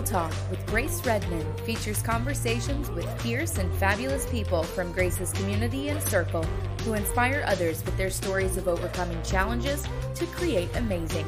Real 0.00 0.06
Talk 0.06 0.32
with 0.50 0.66
Grace 0.66 1.04
Redmond 1.04 1.60
features 1.60 2.00
conversations 2.00 2.88
with 2.92 3.06
fierce 3.20 3.58
and 3.58 3.70
fabulous 3.74 4.24
people 4.30 4.62
from 4.62 4.92
Grace's 4.92 5.30
community 5.32 5.90
and 5.90 6.02
circle 6.02 6.42
who 6.84 6.94
inspire 6.94 7.44
others 7.46 7.84
with 7.84 7.98
their 7.98 8.08
stories 8.08 8.56
of 8.56 8.66
overcoming 8.66 9.22
challenges 9.22 9.86
to 10.14 10.24
create 10.28 10.74
amazing. 10.74 11.26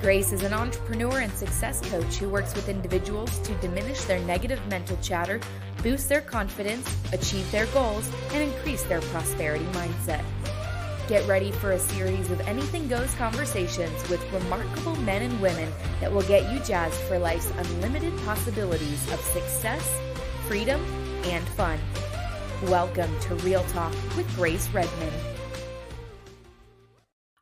Grace 0.00 0.32
is 0.32 0.42
an 0.42 0.52
entrepreneur 0.52 1.20
and 1.20 1.32
success 1.32 1.80
coach 1.88 2.16
who 2.16 2.28
works 2.28 2.56
with 2.56 2.68
individuals 2.68 3.38
to 3.38 3.54
diminish 3.60 4.02
their 4.02 4.18
negative 4.24 4.60
mental 4.66 4.98
chatter, 5.00 5.38
boost 5.84 6.08
their 6.08 6.22
confidence, 6.22 6.92
achieve 7.12 7.48
their 7.52 7.66
goals, 7.66 8.10
and 8.32 8.42
increase 8.42 8.82
their 8.82 9.00
prosperity 9.00 9.64
mindset. 9.66 10.24
Get 11.08 11.28
ready 11.28 11.52
for 11.52 11.70
a 11.70 11.78
series 11.78 12.32
of 12.32 12.40
anything 12.48 12.88
goes 12.88 13.14
conversations 13.14 14.08
with 14.08 14.20
remarkable 14.32 14.96
men 15.02 15.22
and 15.22 15.40
women 15.40 15.72
that 16.00 16.10
will 16.10 16.22
get 16.22 16.52
you 16.52 16.58
jazzed 16.58 16.96
for 17.02 17.16
life's 17.16 17.48
unlimited 17.58 18.12
possibilities 18.24 19.12
of 19.12 19.20
success, 19.20 19.88
freedom, 20.48 20.80
and 21.26 21.46
fun. 21.50 21.78
Welcome 22.64 23.16
to 23.20 23.36
Real 23.36 23.62
Talk 23.66 23.92
with 24.16 24.28
Grace 24.34 24.68
Redmond. 24.70 25.12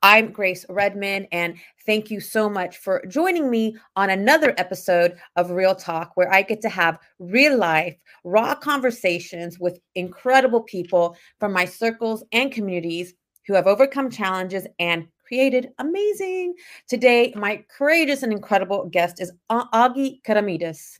I'm 0.03 0.31
Grace 0.31 0.67
Redmond, 0.69 1.29
and 1.33 1.57
thank 1.87 2.11
you 2.11 2.21
so 2.21 2.51
much 2.51 2.77
for 2.77 3.03
joining 3.09 3.49
me 3.49 3.79
on 3.97 4.11
another 4.11 4.53
episode 4.59 5.17
of 5.37 5.53
Real 5.53 5.75
Talk, 5.75 6.13
where 6.17 6.31
I 6.31 6.43
get 6.43 6.61
to 6.61 6.69
have 6.69 6.99
real 7.19 7.57
life, 7.57 7.97
raw 8.25 8.55
conversations 8.55 9.59
with 9.59 9.81
incredible 9.95 10.65
people 10.65 11.17
from 11.41 11.55
my 11.55 11.65
circles 11.65 12.23
and 12.31 12.53
communities 12.53 13.15
who 13.47 13.55
have 13.55 13.67
overcome 13.67 14.11
challenges 14.11 14.67
and 14.79 15.07
created 15.27 15.71
amazing. 15.79 16.55
Today, 16.89 17.33
my 17.37 17.65
courageous 17.77 18.23
and 18.23 18.33
incredible 18.33 18.89
guest 18.91 19.21
is 19.21 19.33
Agi 19.51 20.23
Keramidas. 20.23 20.99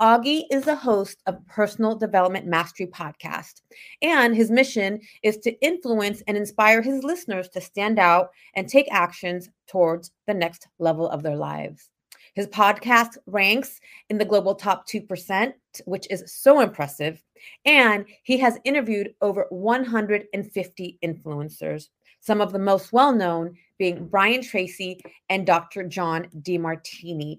Augie 0.00 0.44
is 0.50 0.64
the 0.64 0.76
host 0.76 1.22
of 1.26 1.44
Personal 1.46 1.96
Development 1.96 2.46
Mastery 2.46 2.86
Podcast, 2.86 3.62
and 4.02 4.34
his 4.34 4.50
mission 4.50 5.00
is 5.22 5.38
to 5.38 5.52
influence 5.60 6.22
and 6.26 6.36
inspire 6.36 6.82
his 6.82 7.02
listeners 7.02 7.48
to 7.50 7.60
stand 7.60 7.98
out 7.98 8.28
and 8.54 8.68
take 8.68 8.86
actions 8.92 9.48
towards 9.66 10.10
the 10.26 10.34
next 10.34 10.68
level 10.78 11.08
of 11.08 11.22
their 11.22 11.36
lives. 11.36 11.90
His 12.34 12.46
podcast 12.48 13.16
ranks 13.26 13.80
in 14.10 14.18
the 14.18 14.24
global 14.24 14.54
top 14.54 14.86
2%, 14.88 15.52
which 15.84 16.06
is 16.10 16.24
so 16.26 16.60
impressive. 16.60 17.22
And 17.64 18.06
he 18.22 18.38
has 18.38 18.58
interviewed 18.64 19.14
over 19.20 19.46
150 19.50 20.98
influencers, 21.04 21.88
some 22.20 22.40
of 22.40 22.52
the 22.52 22.58
most 22.58 22.92
well 22.92 23.12
known 23.12 23.56
being 23.78 24.06
Brian 24.06 24.42
Tracy 24.42 25.00
and 25.28 25.46
Dr. 25.46 25.84
John 25.84 26.28
Demartini. 26.40 27.38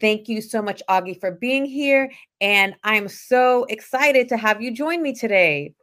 Thank 0.00 0.28
you 0.28 0.40
so 0.40 0.60
much, 0.60 0.82
Agi, 0.88 1.18
for 1.20 1.30
being 1.30 1.64
here. 1.64 2.10
And 2.40 2.74
I'm 2.84 3.08
so 3.08 3.64
excited 3.64 4.28
to 4.28 4.36
have 4.36 4.60
you 4.60 4.72
join 4.72 5.02
me 5.02 5.14
today. 5.14 5.74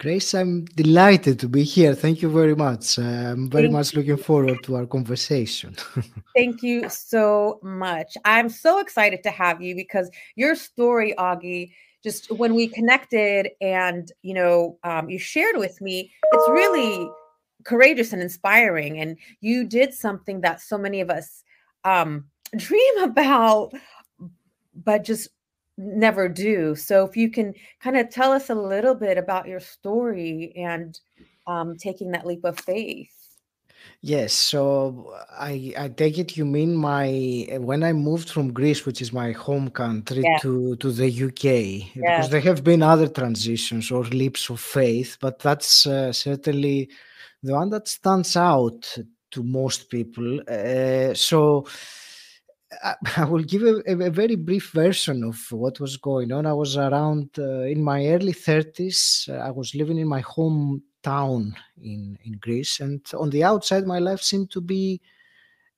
Grace, 0.00 0.32
I'm 0.32 0.64
delighted 0.76 1.40
to 1.40 1.48
be 1.48 1.64
here. 1.64 1.92
Thank 1.92 2.22
you 2.22 2.30
very 2.30 2.54
much. 2.54 3.00
I'm 3.00 3.50
very 3.50 3.64
Thank 3.64 3.72
much 3.72 3.94
looking 3.94 4.16
forward 4.16 4.62
to 4.62 4.76
our 4.76 4.86
conversation. 4.86 5.74
Thank 6.36 6.62
you 6.62 6.88
so 6.88 7.58
much. 7.64 8.16
I'm 8.24 8.48
so 8.48 8.78
excited 8.78 9.24
to 9.24 9.30
have 9.30 9.60
you 9.60 9.74
because 9.74 10.08
your 10.36 10.54
story, 10.54 11.14
Agi, 11.18 11.72
just 12.04 12.30
when 12.30 12.54
we 12.54 12.68
connected 12.68 13.50
and 13.60 14.12
you 14.22 14.34
know 14.34 14.78
um, 14.84 15.10
you 15.10 15.18
shared 15.18 15.56
with 15.56 15.80
me, 15.80 16.12
it's 16.32 16.48
really 16.48 17.10
courageous 17.64 18.12
and 18.12 18.22
inspiring. 18.22 19.00
And 19.00 19.18
you 19.40 19.64
did 19.64 19.92
something 19.92 20.42
that 20.42 20.60
so 20.60 20.78
many 20.78 21.00
of 21.00 21.10
us 21.10 21.42
um, 21.82 22.26
dream 22.56 22.98
about, 23.02 23.72
but 24.76 25.02
just 25.02 25.28
never 25.78 26.28
do. 26.28 26.74
So 26.74 27.06
if 27.06 27.16
you 27.16 27.30
can 27.30 27.54
kind 27.80 27.96
of 27.96 28.10
tell 28.10 28.32
us 28.32 28.50
a 28.50 28.54
little 28.54 28.94
bit 28.94 29.16
about 29.16 29.46
your 29.46 29.60
story 29.60 30.52
and 30.56 30.98
um, 31.46 31.76
taking 31.76 32.10
that 32.10 32.26
leap 32.26 32.44
of 32.44 32.58
faith. 32.60 33.10
Yes, 34.00 34.32
so 34.32 35.14
I 35.30 35.72
I 35.78 35.88
take 35.88 36.18
it 36.18 36.36
you 36.36 36.44
mean 36.44 36.74
my 36.76 37.48
when 37.60 37.82
I 37.82 37.92
moved 37.92 38.30
from 38.30 38.52
Greece, 38.52 38.84
which 38.84 39.00
is 39.00 39.12
my 39.12 39.32
home 39.32 39.70
country, 39.70 40.22
Yeah. 40.24 40.38
to 40.42 40.76
to 40.76 40.92
the 40.92 41.08
UK, 41.08 41.44
yeah. 41.94 42.16
because 42.16 42.30
there 42.30 42.40
have 42.40 42.62
been 42.62 42.82
other 42.82 43.08
transitions 43.08 43.90
or 43.90 44.04
leaps 44.04 44.50
of 44.50 44.60
faith, 44.60 45.16
but 45.20 45.38
that's 45.38 45.86
uh, 45.86 46.12
certainly 46.12 46.90
the 47.42 47.54
one 47.54 47.70
that 47.70 47.88
stands 47.88 48.36
out 48.36 48.82
to 49.30 49.42
most 49.42 49.90
people. 49.90 50.40
Uh, 50.48 51.14
so 51.14 51.66
I, 52.82 52.94
I 53.16 53.24
will 53.24 53.42
give 53.42 53.62
a, 53.62 53.82
a, 53.86 54.10
very 54.10 54.36
brief 54.36 54.70
version 54.72 55.24
of 55.24 55.40
what 55.50 55.80
was 55.80 55.96
going 55.96 56.32
on. 56.32 56.46
I 56.46 56.52
was 56.52 56.76
around 56.76 57.30
uh, 57.38 57.62
in 57.62 57.82
my 57.82 58.06
early 58.06 58.32
30s. 58.32 59.28
Uh, 59.28 59.42
I 59.42 59.50
was 59.50 59.74
living 59.74 59.98
in 59.98 60.08
my 60.08 60.22
hometown 60.22 61.54
in, 61.82 62.18
in 62.24 62.32
Greece, 62.40 62.80
and 62.80 63.00
on 63.18 63.30
the 63.30 63.44
outside, 63.44 63.86
my 63.86 63.98
life 63.98 64.20
seemed 64.20 64.50
to 64.52 64.60
be 64.60 65.00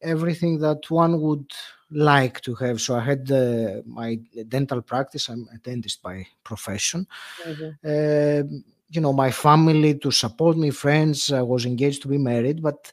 everything 0.03 0.59
that 0.59 0.91
one 0.91 1.21
would 1.21 1.51
like 1.91 2.41
to 2.43 2.55
have. 2.55 2.81
So 2.81 2.97
I 2.97 3.01
had 3.01 3.31
uh, 3.31 3.83
my 3.85 4.19
dental 4.49 4.81
practice. 4.81 5.29
I'm 5.29 5.47
a 5.55 5.59
dentist 5.59 6.03
by 6.03 6.27
profession. 6.45 7.07
Mm-hmm. 7.45 8.57
you 8.93 9.01
know, 9.01 9.13
my 9.13 9.31
family 9.31 9.99
to 9.99 10.11
support 10.11 10.57
me, 10.57 10.71
friends. 10.71 11.31
I 11.33 11.43
was 11.43 11.67
engaged 11.67 12.03
to 12.03 12.09
be 12.09 12.19
married, 12.19 12.63
but 12.63 12.91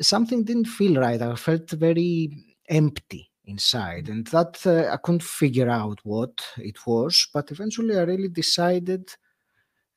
something 0.00 0.44
didn't 0.44 0.66
feel 0.66 1.00
right. 1.00 1.20
I 1.20 1.34
felt 1.36 1.70
very 1.70 2.30
empty 2.68 3.30
inside. 3.46 4.08
And 4.08 4.26
that 4.28 4.66
uh, 4.66 4.92
i 4.92 4.96
couldn't 4.96 5.22
figure 5.22 5.68
out 5.68 5.98
what 6.04 6.44
it 6.58 6.78
was 6.86 7.28
but 7.32 7.50
eventually 7.50 7.96
i 7.96 8.02
really 8.02 8.28
decided 8.28 9.04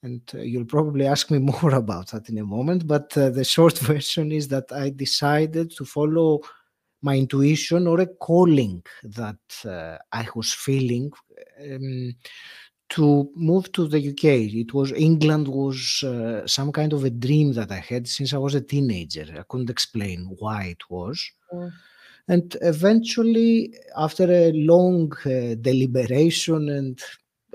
and 0.04 0.22
uh, 0.34 0.40
you'll 0.40 0.66
probably 0.66 1.06
ask 1.06 1.30
me 1.32 1.40
more 1.54 1.76
about 1.76 2.08
that 2.12 2.30
in 2.30 2.38
a 2.38 2.46
moment 2.46 2.88
but 2.88 3.16
uh, 3.18 3.30
the 3.30 3.44
short 3.44 3.78
version 3.92 4.32
is 4.32 4.48
that 4.48 4.72
i 4.72 4.90
decided 4.90 5.72
to 5.72 5.86
follow 5.86 6.40
my 7.02 7.16
intuition 7.16 7.88
or 7.88 8.02
a 8.02 8.08
calling 8.08 8.84
that 9.04 9.46
uh, 9.66 9.98
i 10.12 10.28
was 10.36 10.54
feeling 10.54 11.12
um, 11.64 12.14
to 12.90 13.30
move 13.36 13.72
to 13.72 13.88
the 13.88 14.10
uk 14.10 14.24
it 14.24 14.74
was 14.74 14.92
england 14.94 15.48
was 15.48 16.04
uh, 16.04 16.46
some 16.48 16.72
kind 16.72 16.94
of 16.94 17.04
a 17.04 17.10
dream 17.10 17.54
that 17.54 17.72
i 17.72 17.82
had 17.92 18.08
since 18.08 18.34
i 18.34 18.38
was 18.38 18.56
a 18.56 18.62
teenager. 18.62 19.26
I 19.40 19.44
couldn't 19.48 19.70
explain 19.70 20.36
why 20.40 20.64
it 20.76 20.90
was. 20.90 21.32
And 22.30 22.56
eventually, 22.62 23.74
after 23.98 24.32
a 24.32 24.52
long 24.52 25.12
uh, 25.26 25.56
deliberation 25.60 26.70
and 26.70 27.02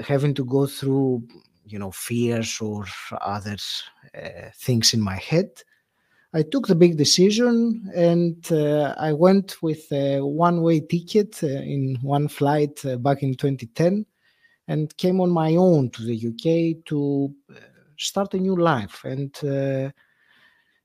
having 0.01 0.35
to 0.35 0.45
go 0.45 0.67
through, 0.67 1.23
you 1.65 1.79
know, 1.79 1.93
fears 1.93 2.61
or 2.61 2.85
other 3.21 3.57
uh, 4.21 4.51
things 4.57 4.93
in 4.93 5.01
my 5.01 5.15
head, 5.15 5.51
I 6.33 6.43
took 6.43 6.67
the 6.67 6.75
big 6.75 6.97
decision 6.97 7.89
and 7.95 8.45
uh, 8.51 8.97
I 8.99 9.13
went 9.13 9.63
with 9.63 9.87
a 9.93 10.21
one 10.21 10.61
way 10.63 10.81
ticket 10.81 11.45
uh, 11.45 11.47
in 11.47 11.97
one 12.03 12.27
flight 12.27 12.85
uh, 12.85 12.97
back 12.97 13.23
in 13.23 13.37
2010 13.37 14.05
and 14.67 14.97
came 14.97 15.21
on 15.21 15.31
my 15.31 15.55
own 15.55 15.91
to 15.91 16.03
the 16.03 16.17
UK 16.17 16.85
to 16.87 17.33
uh, 17.49 17.61
start 17.97 18.35
a 18.35 18.39
new 18.39 18.57
life. 18.57 19.05
And 19.05 19.33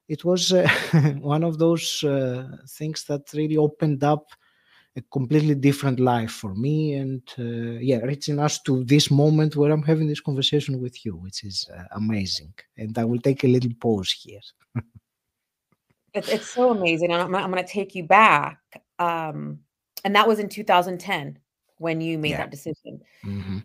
it 0.10 0.26
was 0.26 0.52
uh, 0.52 0.68
one 1.20 1.44
of 1.44 1.60
those 1.60 2.04
uh, 2.04 2.48
things 2.68 3.06
that 3.06 3.32
really 3.34 3.58
opened 3.58 4.04
up 4.04 4.32
a 4.96 5.02
completely 5.12 5.54
different 5.54 6.00
life 6.00 6.32
for 6.32 6.56
me 6.56 6.96
and 6.96 7.22
uh, 7.38 7.78
yeah 7.80 8.00
reaching 8.00 8.40
us 8.40 8.60
to 8.64 8.84
this 8.86 9.12
moment 9.12 9.56
where 9.56 9.72
i'm 9.72 9.84
having 9.84 10.08
this 10.08 10.20
conversation 10.20 10.82
with 10.82 11.06
you 11.06 11.16
which 11.16 11.44
is 11.44 11.70
uh, 11.76 11.84
amazing 11.92 12.52
and 12.78 12.98
i 12.98 13.06
will 13.06 13.20
take 13.20 13.44
a 13.44 13.48
little 13.48 13.72
pause 13.80 14.12
here 14.12 14.42
it's, 16.14 16.30
it's 16.30 16.50
so 16.50 16.72
amazing 16.72 17.14
i'm, 17.14 17.36
I'm 17.36 17.52
going 17.52 17.64
to 17.64 17.72
take 17.72 17.94
you 17.94 18.04
back 18.04 18.60
um, 18.98 19.60
and 20.04 20.16
that 20.16 20.28
was 20.28 20.40
in 20.40 20.50
2010 20.50 21.38
when 21.78 22.02
you 22.02 22.18
made 22.18 22.32
yeah. 22.32 22.38
that 22.38 22.52
decision 22.52 23.00
mm-hmm. 23.24 23.60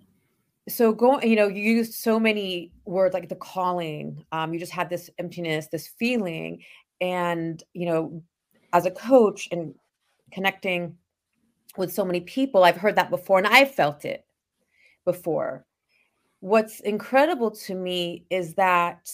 So 0.68 0.92
go 0.92 1.20
you 1.20 1.36
know 1.36 1.48
you 1.48 1.62
used 1.62 1.94
so 1.94 2.18
many 2.18 2.72
words 2.84 3.12
like 3.12 3.28
the 3.28 3.34
calling 3.34 4.24
um, 4.32 4.52
you 4.52 4.58
just 4.58 4.72
had 4.72 4.88
this 4.88 5.10
emptiness 5.18 5.68
this 5.68 5.88
feeling 5.98 6.62
and 7.00 7.62
you 7.74 7.86
know 7.86 8.22
as 8.72 8.86
a 8.86 8.90
coach 8.90 9.48
and 9.52 9.74
connecting 10.32 10.96
with 11.76 11.92
so 11.92 12.04
many 12.04 12.20
people 12.20 12.64
i've 12.64 12.76
heard 12.76 12.96
that 12.96 13.10
before 13.10 13.38
and 13.38 13.46
i've 13.46 13.74
felt 13.74 14.04
it 14.04 14.24
before. 15.04 15.64
What's 16.40 16.80
incredible 16.80 17.50
to 17.52 17.74
me 17.74 18.26
is 18.30 18.54
that 18.54 19.10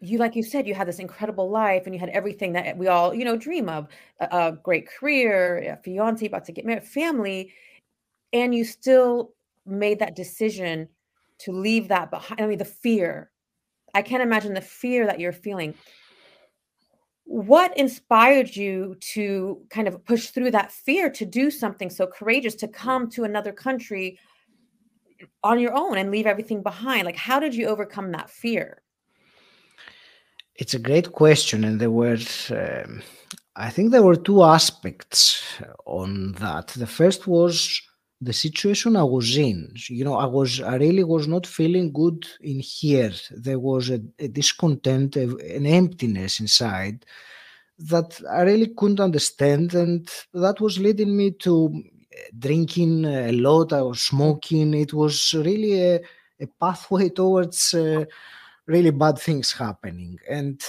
you 0.00 0.16
like 0.18 0.36
you 0.36 0.44
said 0.44 0.66
you 0.66 0.74
had 0.74 0.86
this 0.86 1.00
incredible 1.00 1.50
life 1.50 1.82
and 1.84 1.94
you 1.94 1.98
had 1.98 2.08
everything 2.10 2.52
that 2.52 2.78
we 2.78 2.86
all 2.86 3.12
you 3.12 3.24
know 3.24 3.36
dream 3.36 3.68
of 3.68 3.88
a, 4.20 4.28
a 4.30 4.52
great 4.62 4.88
career 4.88 5.72
a 5.72 5.76
fiance 5.82 6.24
about 6.24 6.44
to 6.44 6.52
get 6.52 6.64
married 6.64 6.84
family 6.84 7.52
and 8.32 8.54
you 8.54 8.64
still 8.64 9.32
made 9.68 9.98
that 9.98 10.16
decision 10.16 10.88
to 11.38 11.52
leave 11.52 11.88
that 11.88 12.10
behind 12.10 12.40
i 12.40 12.46
mean 12.46 12.58
the 12.58 12.64
fear. 12.64 13.30
I 13.94 14.02
can't 14.02 14.22
imagine 14.22 14.54
the 14.54 14.60
fear 14.60 15.06
that 15.06 15.18
you're 15.18 15.32
feeling. 15.32 15.74
What 17.24 17.76
inspired 17.76 18.54
you 18.54 18.96
to 19.14 19.62
kind 19.70 19.88
of 19.88 20.04
push 20.04 20.28
through 20.28 20.50
that 20.52 20.72
fear 20.72 21.10
to 21.10 21.24
do 21.24 21.50
something 21.50 21.90
so 21.90 22.06
courageous 22.06 22.54
to 22.56 22.68
come 22.68 23.10
to 23.10 23.24
another 23.24 23.52
country 23.52 24.18
on 25.42 25.58
your 25.58 25.74
own 25.74 25.98
and 25.98 26.10
leave 26.10 26.26
everything 26.26 26.62
behind? 26.62 27.04
Like 27.04 27.16
how 27.16 27.38
did 27.38 27.54
you 27.54 27.66
overcome 27.66 28.12
that 28.12 28.30
fear? 28.30 28.82
It's 30.54 30.74
a 30.74 30.78
great 30.78 31.12
question 31.12 31.64
and 31.64 31.80
there 31.80 31.90
were 31.90 32.18
um, 32.50 33.02
i 33.56 33.70
think 33.70 33.90
there 33.90 34.02
were 34.02 34.16
two 34.16 34.42
aspects 34.42 35.42
on 35.86 36.32
that. 36.32 36.68
The 36.68 36.86
first 36.86 37.26
was 37.26 37.80
the 38.20 38.32
situation 38.32 38.96
i 38.96 39.02
was 39.02 39.36
in 39.36 39.72
you 39.88 40.04
know 40.04 40.14
i 40.14 40.26
was 40.26 40.60
i 40.60 40.74
really 40.76 41.04
was 41.04 41.28
not 41.28 41.46
feeling 41.46 41.92
good 41.92 42.26
in 42.40 42.58
here. 42.58 43.12
There 43.30 43.60
was 43.60 43.90
a, 43.90 44.00
a 44.18 44.28
discontent 44.28 45.16
a, 45.16 45.36
an 45.56 45.66
emptiness 45.66 46.40
inside 46.40 47.04
that 47.78 48.20
i 48.32 48.42
really 48.42 48.74
couldn't 48.76 48.98
understand 48.98 49.74
and 49.74 50.10
that 50.34 50.60
was 50.60 50.80
leading 50.80 51.16
me 51.16 51.30
to 51.30 51.72
drinking 52.38 53.04
a 53.04 53.32
lot 53.32 53.72
I 53.72 53.82
was 53.82 54.02
smoking. 54.02 54.74
It 54.74 54.92
was 54.92 55.34
really 55.34 55.80
a, 55.80 56.00
a 56.40 56.46
pathway 56.60 57.08
towards 57.20 57.74
uh, 57.74 58.04
really 58.66 58.90
bad 58.90 59.18
things 59.18 59.52
happening. 59.52 60.18
And 60.28 60.62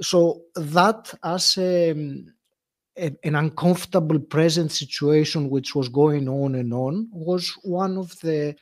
so 0.00 0.42
that 0.54 1.12
as 1.22 1.56
a, 1.58 1.92
a, 2.96 3.10
an 3.24 3.34
uncomfortable 3.34 4.18
present 4.18 4.70
situation 4.70 5.50
which 5.50 5.74
was 5.74 5.88
going 5.88 6.28
on 6.28 6.54
and 6.54 6.72
on 6.72 7.08
was 7.12 7.56
one 7.62 7.96
of 7.96 8.18
the 8.20 8.54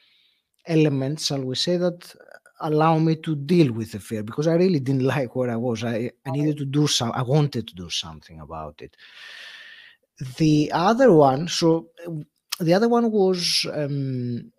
elements 0.67 1.27
shall 1.27 1.43
we 1.43 1.55
say 1.55 1.77
that 1.77 2.15
allow 2.61 2.99
me 2.99 3.17
to 3.17 3.35
deal 3.35 3.73
with 3.73 3.93
the 3.93 3.99
fear 3.99 4.23
because 4.23 4.47
i 4.47 4.55
really 4.55 4.81
didn't 4.81 5.03
like 5.17 5.35
where 5.35 5.51
i 5.51 5.57
was. 5.57 5.83
I, 5.83 6.11
I 6.27 6.31
needed 6.31 6.59
to 6.59 6.65
do 6.65 6.87
some 6.87 7.13
i 7.13 7.23
wanted 7.23 7.69
to 7.69 7.75
do 7.75 7.91
something 7.91 8.41
about 8.41 8.83
it. 8.83 8.97
The 10.37 10.71
other 10.73 11.13
one 11.13 11.49
so 11.49 11.89
the 12.61 12.75
other 12.75 12.89
one 12.89 13.11
was 13.11 13.67
um, 13.73 14.53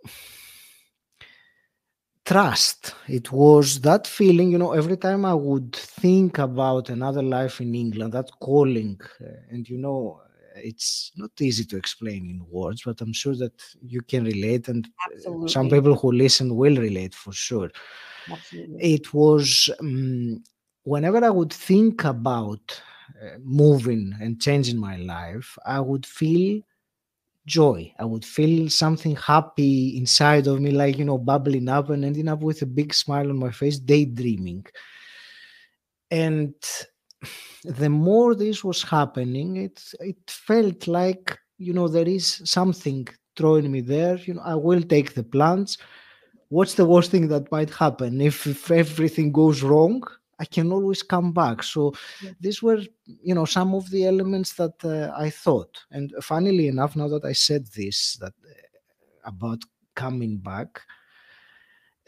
trust 2.32 2.96
it 3.10 3.30
was 3.32 3.82
that 3.82 4.08
feeling 4.08 4.52
you 4.52 4.58
know 4.58 4.72
every 4.72 4.96
time 4.96 5.26
i 5.26 5.34
would 5.34 5.76
think 5.76 6.38
about 6.40 6.90
another 6.90 7.22
life 7.22 7.60
in 7.60 7.76
england 7.76 8.14
that 8.14 8.30
calling 8.40 8.98
uh, 9.20 9.26
and 9.50 9.68
you 9.68 9.78
know 9.78 10.22
it's 10.56 11.12
not 11.18 11.32
easy 11.42 11.66
to 11.66 11.76
explain 11.76 12.22
in 12.34 12.40
words 12.50 12.84
but 12.86 13.02
i'm 13.02 13.12
sure 13.12 13.36
that 13.36 13.58
you 13.82 14.02
can 14.02 14.24
relate 14.24 14.70
and 14.70 14.88
Absolutely. 15.12 15.50
some 15.50 15.70
people 15.70 15.96
who 15.96 16.12
listen 16.12 16.56
will 16.56 16.78
relate 16.78 17.14
for 17.14 17.34
sure 17.34 17.70
Absolutely. 18.32 18.78
it 18.94 19.14
was 19.14 19.70
um, 19.82 20.42
whenever 20.84 21.24
i 21.26 21.30
would 21.30 21.52
think 21.52 22.06
about 22.06 22.82
uh, 23.22 23.38
moving 23.44 24.16
and 24.22 24.42
changing 24.42 24.78
my 24.78 24.96
life 24.98 25.58
i 25.66 25.80
would 25.80 26.06
feel 26.06 26.62
joy. 27.52 27.94
I 28.00 28.06
would 28.06 28.26
feel 28.26 28.70
something 28.70 29.16
happy 29.16 29.98
inside 29.98 30.48
of 30.48 30.60
me, 30.62 30.72
like, 30.72 30.98
you 30.98 31.06
know, 31.06 31.18
bubbling 31.18 31.70
up 31.70 31.90
and 31.90 32.06
ending 32.06 32.30
up 32.30 32.42
with 32.42 32.62
a 32.62 32.66
big 32.80 32.94
smile 32.94 33.30
on 33.30 33.38
my 33.38 33.52
face, 33.52 33.78
daydreaming. 33.78 34.66
And 36.10 36.56
the 37.64 37.90
more 37.90 38.36
this 38.36 38.64
was 38.64 38.82
happening, 38.84 39.58
it, 39.58 39.84
it 40.00 40.18
felt 40.28 40.88
like, 40.88 41.38
you 41.58 41.74
know, 41.74 41.88
there 41.88 42.08
is 42.08 42.42
something 42.46 43.08
drawing 43.36 43.72
me 43.72 43.82
there. 43.82 44.18
You 44.18 44.36
know, 44.36 44.42
I 44.44 44.56
will 44.56 44.82
take 44.82 45.14
the 45.14 45.24
plunge. 45.24 45.78
What's 46.50 46.76
the 46.76 46.86
worst 46.86 47.12
thing 47.12 47.28
that 47.30 47.52
might 47.52 47.70
happen? 47.70 48.22
If, 48.22 48.48
if 48.48 48.72
everything 48.72 49.32
goes 49.32 49.62
wrong, 49.62 50.04
I 50.42 50.46
can 50.46 50.72
always 50.72 51.04
come 51.04 51.32
back. 51.34 51.62
So 51.62 51.94
yeah. 52.24 52.32
these 52.40 52.64
were, 52.64 52.82
you 53.06 53.36
know, 53.36 53.46
some 53.46 53.76
of 53.76 53.92
the 53.92 54.08
elements 54.08 54.54
that 54.54 54.74
uh, 54.84 55.14
I 55.16 55.30
thought. 55.30 55.78
And 55.92 56.12
funnily 56.22 56.68
enough, 56.68 56.96
now 56.96 57.08
that 57.10 57.26
I 57.26 57.34
said 57.34 57.68
this, 57.68 58.18
that 58.22 58.34
uh, 58.34 59.30
about 59.34 59.60
coming 59.96 60.38
back, 60.38 60.82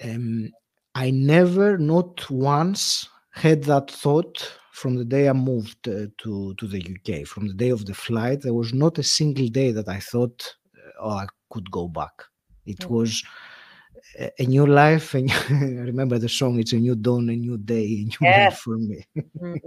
um, 0.04 0.52
I 0.96 1.12
never, 1.12 1.78
not 1.78 2.28
once, 2.30 3.08
had 3.30 3.64
that 3.66 3.92
thought 3.92 4.52
from 4.72 4.96
the 4.96 5.06
day 5.06 5.30
I 5.30 5.34
moved 5.34 5.88
uh, 5.88 6.08
to 6.24 6.56
to 6.56 6.68
the 6.68 6.82
UK. 6.94 7.28
From 7.28 7.48
the 7.48 7.54
day 7.54 7.70
of 7.70 7.86
the 7.86 7.94
flight, 7.94 8.42
there 8.42 8.54
was 8.54 8.74
not 8.74 8.98
a 8.98 9.04
single 9.04 9.48
day 9.48 9.72
that 9.72 9.88
I 9.88 10.00
thought, 10.00 10.56
uh, 10.76 10.92
oh, 11.02 11.18
I 11.24 11.28
could 11.52 11.70
go 11.70 11.88
back. 11.88 12.16
It 12.66 12.80
mm-hmm. 12.80 12.94
was 12.94 13.24
a 14.40 14.46
new 14.46 14.66
life 14.68 15.16
and 15.16 15.32
remember 15.50 16.20
the 16.20 16.30
song 16.30 16.60
it's 16.60 16.74
a 16.74 16.78
new 16.78 16.96
dawn 16.96 17.30
a 17.30 17.36
new 17.36 17.58
day 17.58 17.84
a 17.86 18.04
new 18.06 18.30
life 18.30 18.60
for 18.60 18.78
me 18.78 19.06
mm. 19.40 19.60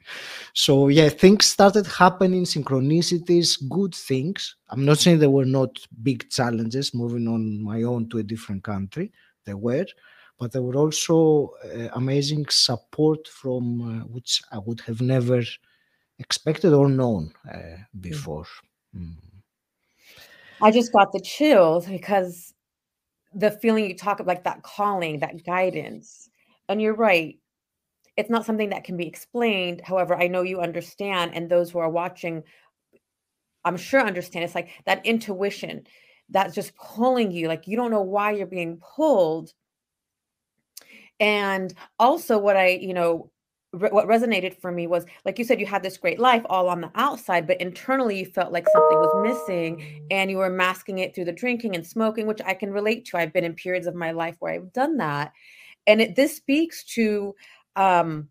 so 0.52 0.88
yeah 0.88 1.08
things 1.08 1.46
started 1.46 1.86
happening 1.86 2.44
synchronicities 2.44 3.56
good 3.68 3.94
things 3.94 4.56
i'm 4.70 4.84
not 4.84 4.98
saying 4.98 5.18
there 5.18 5.30
were 5.30 5.44
not 5.44 5.76
big 6.02 6.28
challenges 6.30 6.94
moving 6.94 7.26
on 7.26 7.60
my 7.62 7.82
own 7.82 8.08
to 8.08 8.18
a 8.18 8.22
different 8.22 8.62
country 8.62 9.10
there 9.44 9.56
were 9.56 9.86
but 10.38 10.52
there 10.52 10.62
were 10.62 10.76
also 10.76 11.50
uh, 11.64 11.88
amazing 11.94 12.46
support 12.48 13.26
from 13.26 13.80
uh, 13.82 14.04
which 14.06 14.42
i 14.52 14.58
would 14.58 14.80
have 14.80 15.00
never 15.00 15.42
expected 16.20 16.72
or 16.72 16.88
known 16.88 17.32
uh, 17.50 17.56
mm. 17.56 17.84
before 18.00 18.46
mm. 18.94 19.16
i 20.62 20.70
just 20.70 20.92
got 20.92 21.10
the 21.12 21.20
chills 21.20 21.86
because 21.86 22.54
the 23.34 23.50
feeling 23.50 23.86
you 23.86 23.96
talk 23.96 24.20
of 24.20 24.26
like 24.26 24.44
that 24.44 24.62
calling, 24.62 25.20
that 25.20 25.44
guidance. 25.44 26.28
And 26.68 26.80
you're 26.80 26.94
right. 26.94 27.38
It's 28.16 28.30
not 28.30 28.44
something 28.44 28.70
that 28.70 28.84
can 28.84 28.96
be 28.96 29.06
explained. 29.06 29.80
However, 29.82 30.16
I 30.16 30.28
know 30.28 30.42
you 30.42 30.60
understand, 30.60 31.32
and 31.34 31.48
those 31.48 31.70
who 31.70 31.78
are 31.78 31.90
watching, 31.90 32.42
I'm 33.64 33.76
sure 33.76 34.00
understand. 34.00 34.44
It's 34.44 34.54
like 34.54 34.70
that 34.86 35.06
intuition 35.06 35.86
that's 36.30 36.54
just 36.54 36.74
pulling 36.76 37.30
you, 37.30 37.48
like 37.48 37.66
you 37.66 37.76
don't 37.76 37.90
know 37.90 38.02
why 38.02 38.32
you're 38.32 38.46
being 38.46 38.78
pulled. 38.78 39.52
And 41.20 41.72
also, 41.98 42.38
what 42.38 42.56
I, 42.56 42.68
you 42.68 42.94
know, 42.94 43.30
re- 43.72 43.90
what 43.90 44.06
resonated 44.06 44.58
for 44.60 44.72
me 44.72 44.86
was 44.86 45.04
like 45.24 45.38
you 45.38 45.44
said 45.44 45.60
you 45.60 45.66
had 45.66 45.82
this 45.82 45.98
great 45.98 46.18
life 46.18 46.42
all 46.46 46.68
on 46.68 46.80
the 46.80 46.90
outside 46.94 47.46
but 47.46 47.60
internally 47.60 48.18
you 48.18 48.26
felt 48.26 48.52
like 48.52 48.66
something 48.68 48.98
was 48.98 49.22
missing 49.22 50.06
and 50.10 50.30
you 50.30 50.38
were 50.38 50.50
masking 50.50 50.98
it 50.98 51.14
through 51.14 51.24
the 51.24 51.32
drinking 51.32 51.74
and 51.74 51.86
smoking 51.86 52.26
which 52.26 52.40
i 52.46 52.54
can 52.54 52.72
relate 52.72 53.04
to. 53.04 53.16
I've 53.16 53.32
been 53.32 53.44
in 53.44 53.54
periods 53.54 53.86
of 53.86 53.94
my 53.94 54.12
life 54.12 54.36
where 54.38 54.52
i've 54.52 54.72
done 54.72 54.96
that. 54.98 55.32
And 55.86 56.00
it 56.00 56.16
this 56.16 56.36
speaks 56.36 56.84
to 56.94 57.34
um 57.76 58.28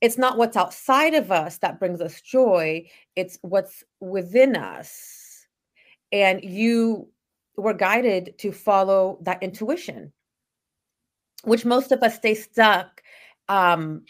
it's 0.00 0.16
not 0.16 0.38
what's 0.38 0.56
outside 0.56 1.14
of 1.14 1.30
us 1.30 1.58
that 1.58 1.78
brings 1.78 2.00
us 2.00 2.20
joy 2.20 2.88
it's 3.16 3.38
what's 3.42 3.84
within 4.00 4.56
us. 4.56 5.46
And 6.12 6.42
you 6.42 7.08
were 7.56 7.74
guided 7.74 8.38
to 8.38 8.52
follow 8.52 9.18
that 9.22 9.42
intuition 9.42 10.12
which 11.44 11.64
most 11.64 11.90
of 11.90 12.02
us 12.02 12.16
stay 12.16 12.34
stuck 12.34 12.99
um 13.50 14.02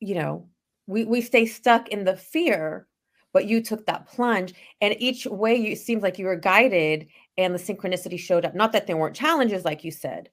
you 0.00 0.14
know 0.14 0.48
we 0.86 1.04
we 1.04 1.20
stay 1.20 1.46
stuck 1.46 1.88
in 1.88 2.04
the 2.04 2.16
fear 2.16 2.88
but 3.32 3.46
you 3.46 3.62
took 3.62 3.86
that 3.86 4.08
plunge 4.08 4.54
and 4.80 4.96
each 4.98 5.24
way 5.26 5.54
you 5.54 5.76
seems 5.76 6.02
like 6.02 6.18
you 6.18 6.26
were 6.26 6.34
guided 6.34 7.06
and 7.38 7.54
the 7.54 7.58
synchronicity 7.58 8.18
showed 8.18 8.44
up. 8.44 8.56
Not 8.56 8.72
that 8.72 8.88
there 8.88 8.96
weren't 8.96 9.14
challenges 9.14 9.64
like 9.64 9.84
you 9.84 9.92
said 9.92 10.30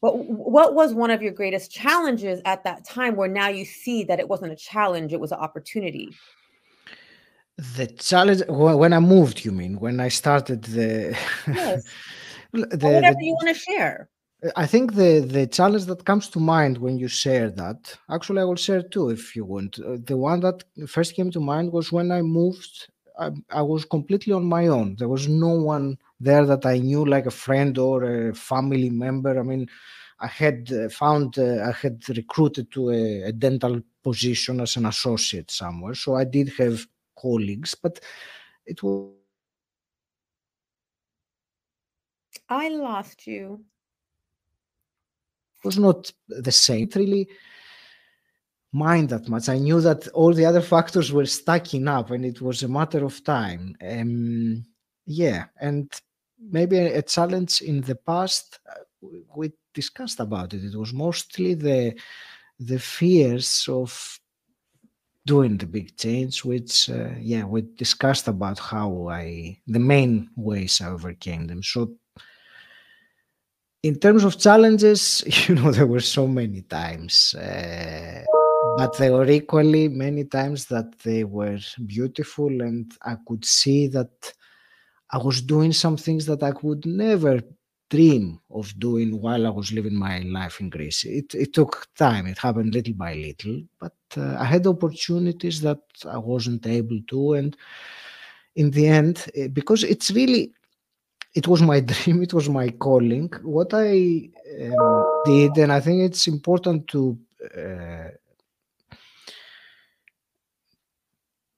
but 0.00 0.16
what 0.16 0.74
was 0.74 0.94
one 0.94 1.10
of 1.10 1.22
your 1.22 1.32
greatest 1.32 1.70
challenges 1.70 2.40
at 2.44 2.64
that 2.64 2.84
time 2.84 3.14
where 3.14 3.28
now 3.28 3.48
you 3.48 3.64
see 3.64 4.02
that 4.04 4.18
it 4.18 4.28
wasn't 4.28 4.52
a 4.52 4.56
challenge 4.56 5.12
it 5.12 5.20
was 5.20 5.30
an 5.30 5.38
opportunity? 5.38 6.08
The 7.76 7.86
challenge 7.86 8.42
when 8.48 8.92
i 8.92 8.98
moved 8.98 9.44
you 9.44 9.52
mean 9.52 9.78
when 9.78 10.00
i 10.00 10.08
started 10.08 10.62
the 10.62 11.16
yes. 11.46 11.84
the, 12.52 12.60
whatever 12.60 13.16
the, 13.18 13.26
you 13.26 13.34
want 13.34 13.48
to 13.48 13.54
share 13.54 14.08
I 14.56 14.66
think 14.66 14.94
the 14.94 15.20
the 15.20 15.46
challenge 15.46 15.84
that 15.86 16.04
comes 16.04 16.28
to 16.30 16.40
mind 16.40 16.78
when 16.78 16.98
you 16.98 17.06
share 17.06 17.48
that, 17.50 17.96
actually, 18.10 18.40
I 18.40 18.44
will 18.44 18.56
share 18.56 18.82
two 18.82 19.10
if 19.10 19.36
you 19.36 19.44
want. 19.44 19.78
Uh, 19.78 19.98
the 20.04 20.16
one 20.16 20.40
that 20.40 20.64
first 20.88 21.14
came 21.14 21.30
to 21.30 21.40
mind 21.40 21.72
was 21.72 21.92
when 21.92 22.10
I 22.10 22.22
moved. 22.22 22.88
I, 23.18 23.30
I, 23.50 23.62
was 23.62 23.84
completely 23.84 24.32
on 24.32 24.44
my 24.44 24.68
own. 24.68 24.96
There 24.96 25.08
was 25.08 25.28
no 25.28 25.50
one 25.50 25.98
there 26.18 26.46
that 26.46 26.64
I 26.64 26.78
knew, 26.78 27.04
like 27.04 27.26
a 27.26 27.30
friend 27.30 27.76
or 27.76 28.04
a 28.30 28.34
family 28.34 28.88
member. 28.88 29.38
I 29.38 29.42
mean, 29.42 29.68
I 30.18 30.26
had 30.26 30.72
uh, 30.72 30.88
found, 30.88 31.38
uh, 31.38 31.62
I 31.68 31.72
had 31.72 32.02
recruited 32.08 32.72
to 32.72 32.90
a, 32.90 33.22
a 33.24 33.32
dental 33.32 33.82
position 34.02 34.60
as 34.60 34.76
an 34.76 34.86
associate 34.86 35.50
somewhere, 35.50 35.94
so 35.94 36.16
I 36.16 36.24
did 36.24 36.48
have 36.58 36.86
colleagues, 37.16 37.74
but 37.74 38.00
it 38.66 38.82
was. 38.82 39.12
I 42.48 42.70
lost 42.70 43.26
you 43.26 43.64
was 45.64 45.78
not 45.78 46.12
the 46.28 46.52
same. 46.52 46.84
It 46.84 46.96
really 46.96 47.28
mind 48.72 49.10
that 49.10 49.28
much. 49.28 49.48
I 49.48 49.58
knew 49.58 49.80
that 49.82 50.08
all 50.08 50.32
the 50.32 50.46
other 50.46 50.62
factors 50.62 51.12
were 51.12 51.26
stacking 51.26 51.88
up, 51.88 52.10
and 52.10 52.24
it 52.24 52.40
was 52.40 52.62
a 52.62 52.68
matter 52.68 53.04
of 53.04 53.22
time. 53.24 53.76
Um, 53.86 54.64
yeah, 55.06 55.46
and 55.60 55.92
maybe 56.50 56.78
a, 56.78 57.02
challenge 57.02 57.60
in 57.60 57.80
the 57.82 57.96
past 57.96 58.58
uh, 58.68 59.08
we 59.36 59.52
discussed 59.74 60.20
about 60.20 60.54
it. 60.54 60.64
It 60.64 60.76
was 60.76 60.92
mostly 60.92 61.54
the 61.54 61.94
the 62.58 62.78
fears 62.78 63.66
of 63.68 64.18
doing 65.26 65.56
the 65.56 65.66
big 65.66 65.96
change, 65.96 66.44
which 66.44 66.90
uh, 66.90 67.10
yeah, 67.20 67.44
we 67.44 67.62
discussed 67.76 68.28
about 68.28 68.58
how 68.58 69.08
I 69.08 69.58
the 69.66 69.78
main 69.78 70.30
ways 70.36 70.80
I 70.80 70.88
overcame 70.88 71.46
them. 71.46 71.62
So 71.62 71.94
in 73.82 73.96
terms 73.96 74.24
of 74.24 74.38
challenges, 74.38 75.24
you 75.48 75.54
know, 75.54 75.70
there 75.72 75.86
were 75.86 76.00
so 76.00 76.26
many 76.26 76.62
times, 76.62 77.34
uh, 77.34 78.24
but 78.76 78.96
there 78.98 79.12
were 79.12 79.28
equally 79.28 79.88
many 79.88 80.24
times 80.24 80.66
that 80.66 80.98
they 81.00 81.24
were 81.24 81.58
beautiful, 81.86 82.62
and 82.62 82.92
I 83.02 83.16
could 83.26 83.44
see 83.44 83.88
that 83.88 84.32
I 85.10 85.18
was 85.18 85.42
doing 85.42 85.72
some 85.72 85.96
things 85.96 86.26
that 86.26 86.42
I 86.42 86.52
could 86.52 86.86
never 86.86 87.40
dream 87.90 88.40
of 88.50 88.72
doing 88.78 89.20
while 89.20 89.46
I 89.46 89.50
was 89.50 89.70
living 89.72 89.94
my 89.94 90.20
life 90.20 90.60
in 90.60 90.70
Greece. 90.70 91.04
It, 91.04 91.34
it 91.34 91.52
took 91.52 91.86
time, 91.94 92.26
it 92.26 92.38
happened 92.38 92.72
little 92.72 92.94
by 92.94 93.12
little, 93.14 93.60
but 93.78 93.96
uh, 94.16 94.36
I 94.38 94.44
had 94.44 94.66
opportunities 94.66 95.60
that 95.60 95.82
I 96.08 96.16
wasn't 96.16 96.66
able 96.66 97.00
to. 97.08 97.34
And 97.34 97.54
in 98.56 98.70
the 98.70 98.86
end, 98.86 99.26
eh, 99.34 99.48
because 99.48 99.84
it's 99.84 100.10
really, 100.10 100.54
it 101.34 101.48
was 101.48 101.62
my 101.62 101.80
dream, 101.90 102.22
it 102.22 102.34
was 102.34 102.48
my 102.48 102.68
calling. 102.70 103.30
What 103.42 103.72
I 103.74 104.30
um, 104.64 105.22
did, 105.24 105.56
and 105.58 105.72
I 105.72 105.80
think 105.80 106.02
it's 106.02 106.26
important 106.26 106.88
to 106.88 107.18
uh, 107.56 108.08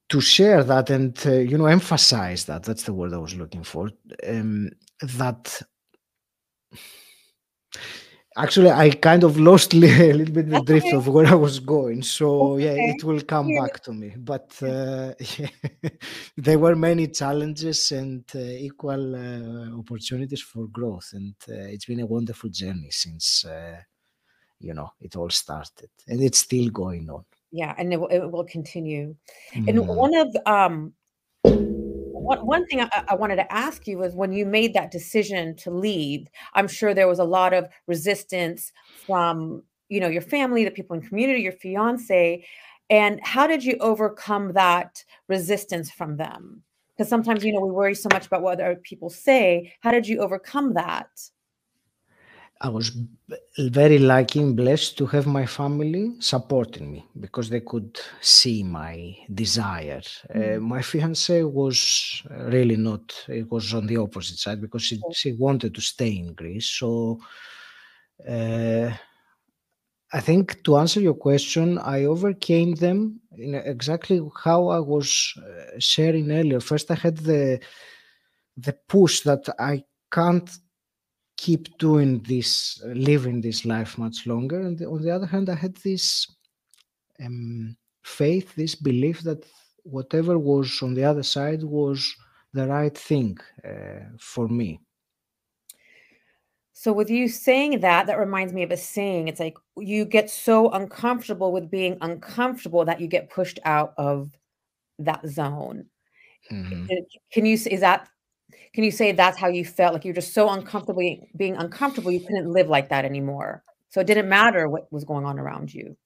to 0.09 0.21
share 0.21 0.63
that 0.63 0.89
and 0.89 1.19
uh, 1.25 1.31
you 1.31 1.57
know 1.57 1.65
emphasize 1.65 2.45
that 2.45 2.63
that's 2.63 2.83
the 2.83 2.93
word 2.93 3.13
i 3.13 3.17
was 3.17 3.35
looking 3.35 3.63
for 3.63 3.89
um, 4.27 4.69
that 5.01 5.61
actually 8.37 8.69
i 8.69 8.89
kind 8.89 9.23
of 9.23 9.39
lost 9.39 9.73
a 9.73 9.77
little 9.77 10.33
bit 10.33 10.49
the 10.49 10.61
drift 10.61 10.93
of 10.93 11.07
where 11.07 11.25
i 11.27 11.33
was 11.33 11.59
going 11.59 12.01
so 12.01 12.53
okay. 12.53 12.63
yeah 12.65 12.93
it 12.93 13.03
will 13.03 13.21
come 13.21 13.49
yeah. 13.49 13.61
back 13.61 13.81
to 13.81 13.93
me 13.93 14.13
but 14.17 14.51
uh, 14.63 15.13
yeah, 15.37 15.47
there 16.37 16.59
were 16.59 16.75
many 16.75 17.07
challenges 17.07 17.91
and 17.91 18.23
uh, 18.35 18.39
equal 18.39 19.15
uh, 19.15 19.79
opportunities 19.79 20.41
for 20.41 20.67
growth 20.67 21.09
and 21.13 21.35
uh, 21.49 21.67
it's 21.73 21.85
been 21.85 22.01
a 22.01 22.05
wonderful 22.05 22.49
journey 22.49 22.89
since 22.91 23.45
uh, 23.45 23.77
you 24.59 24.73
know 24.73 24.89
it 24.99 25.15
all 25.15 25.29
started 25.29 25.89
and 26.07 26.21
it's 26.21 26.39
still 26.39 26.69
going 26.69 27.09
on 27.09 27.23
yeah 27.51 27.73
and 27.77 27.93
it 27.93 27.99
will, 27.99 28.07
it 28.07 28.31
will 28.31 28.45
continue 28.45 29.15
mm. 29.53 29.67
and 29.67 29.87
one 29.87 30.15
of 30.15 30.35
um 30.45 30.93
one, 32.25 32.45
one 32.45 32.65
thing 32.67 32.81
I, 32.81 32.89
I, 33.09 33.15
wanted 33.15 33.37
to 33.37 33.53
ask 33.53 33.87
you 33.87 33.97
was 33.97 34.15
when 34.15 34.33
you 34.33 34.45
made 34.45 34.73
that 34.73 34.91
decision 34.91 35.55
to 35.57 35.71
leave 35.71 36.27
i'm 36.53 36.67
sure 36.67 36.93
there 36.93 37.07
was 37.07 37.19
a 37.19 37.23
lot 37.23 37.53
of 37.53 37.67
resistance 37.87 38.71
from 39.05 39.63
you 39.89 39.99
know 39.99 40.07
your 40.07 40.21
family 40.21 40.63
the 40.63 40.71
people 40.71 40.95
in 40.95 41.01
community 41.01 41.41
your 41.41 41.51
fiance 41.51 42.45
and 42.89 43.19
how 43.23 43.47
did 43.47 43.63
you 43.63 43.77
overcome 43.79 44.53
that 44.53 45.03
resistance 45.27 45.89
from 45.89 46.17
them? 46.17 46.63
Because 46.95 47.09
sometimes 47.09 47.43
you 47.43 47.51
know 47.51 47.61
we 47.61 47.71
worry 47.71 47.95
so 47.95 48.09
much 48.11 48.27
about 48.27 48.41
what 48.41 48.61
other 48.61 48.75
people 48.75 49.09
say. 49.09 49.73
How 49.81 49.91
did 49.91 50.07
you 50.07 50.19
overcome 50.19 50.73
that 50.75 51.09
I 52.61 52.69
was 52.69 52.91
very 53.59 53.99
lucky 53.99 54.39
and 54.39 54.55
blessed 54.55 54.97
to 54.97 55.05
have 55.07 55.27
my 55.27 55.45
family 55.45 56.13
supporting 56.19 56.91
me 56.91 57.05
because 57.19 57.49
they 57.49 57.59
could 57.59 57.99
see 58.21 58.63
my 58.63 59.15
desire. 59.33 60.01
Uh, 60.29 60.37
mm. 60.37 60.57
Uh, 60.57 60.59
my 60.61 60.81
fiance 60.81 61.43
was 61.43 62.23
really 62.29 62.77
not, 62.77 63.13
it 63.27 63.51
was 63.51 63.73
on 63.73 63.87
the 63.87 63.97
opposite 63.97 64.37
side 64.37 64.61
because 64.61 64.83
she, 64.83 65.01
she 65.13 65.33
wanted 65.33 65.75
to 65.75 65.81
stay 65.81 66.17
in 66.17 66.33
Greece. 66.33 66.67
So 66.67 67.19
uh, 68.27 68.91
I 70.13 70.21
think 70.21 70.63
to 70.63 70.77
answer 70.77 71.01
your 71.01 71.15
question, 71.15 71.77
I 71.79 72.05
overcame 72.05 72.75
them 72.75 73.19
in 73.37 73.55
exactly 73.55 74.21
how 74.43 74.69
I 74.69 74.79
was 74.79 75.33
uh, 75.37 75.77
sharing 75.79 76.31
earlier. 76.31 76.61
First, 76.61 76.89
I 76.89 76.95
had 76.95 77.17
the 77.17 77.59
the 78.57 78.71
push 78.87 79.19
that 79.21 79.43
I 79.59 79.83
can't 80.09 80.49
keep 81.37 81.77
doing 81.77 82.19
this, 82.27 82.81
living 82.85 83.41
this 83.41 83.65
life 83.65 83.97
much 83.97 84.25
longer. 84.25 84.61
And 84.61 84.81
on 84.81 85.01
the 85.01 85.11
other 85.11 85.25
hand, 85.25 85.49
I 85.49 85.55
had 85.55 85.75
this 85.75 86.27
um, 87.23 87.75
faith, 88.03 88.55
this 88.55 88.75
belief 88.75 89.21
that 89.21 89.45
whatever 89.83 90.37
was 90.39 90.81
on 90.81 90.93
the 90.93 91.03
other 91.03 91.23
side 91.23 91.63
was 91.63 92.15
the 92.53 92.67
right 92.67 92.97
thing 92.97 93.37
uh, 93.63 94.05
for 94.19 94.47
me. 94.47 94.79
So, 96.73 96.91
with 96.91 97.09
you 97.09 97.27
saying 97.27 97.79
that, 97.79 98.07
that 98.07 98.19
reminds 98.19 98.53
me 98.53 98.63
of 98.63 98.71
a 98.71 98.77
saying. 98.77 99.27
It's 99.27 99.39
like 99.39 99.57
you 99.77 100.05
get 100.05 100.29
so 100.29 100.69
uncomfortable 100.71 101.51
with 101.51 101.71
being 101.71 101.97
uncomfortable 102.01 102.85
that 102.85 102.99
you 102.99 103.07
get 103.07 103.29
pushed 103.29 103.59
out 103.63 103.93
of 103.97 104.31
that 104.99 105.25
zone. 105.25 105.85
Mm-hmm. 106.51 106.85
Can 107.31 107.45
you, 107.45 107.53
is 107.53 107.79
that 107.79 108.09
can 108.73 108.83
you 108.83 108.91
say 108.91 109.11
that's 109.11 109.37
how 109.37 109.47
you 109.47 109.65
felt? 109.65 109.93
Like 109.93 110.05
you're 110.05 110.13
just 110.13 110.33
so 110.33 110.49
uncomfortably 110.49 111.29
being 111.35 111.55
uncomfortable, 111.55 112.11
you 112.11 112.19
couldn't 112.19 112.51
live 112.51 112.67
like 112.67 112.89
that 112.89 113.05
anymore. 113.05 113.63
So 113.89 114.01
it 114.01 114.07
didn't 114.07 114.29
matter 114.29 114.67
what 114.67 114.91
was 114.91 115.05
going 115.05 115.25
on 115.25 115.39
around 115.39 115.73
you. 115.73 115.97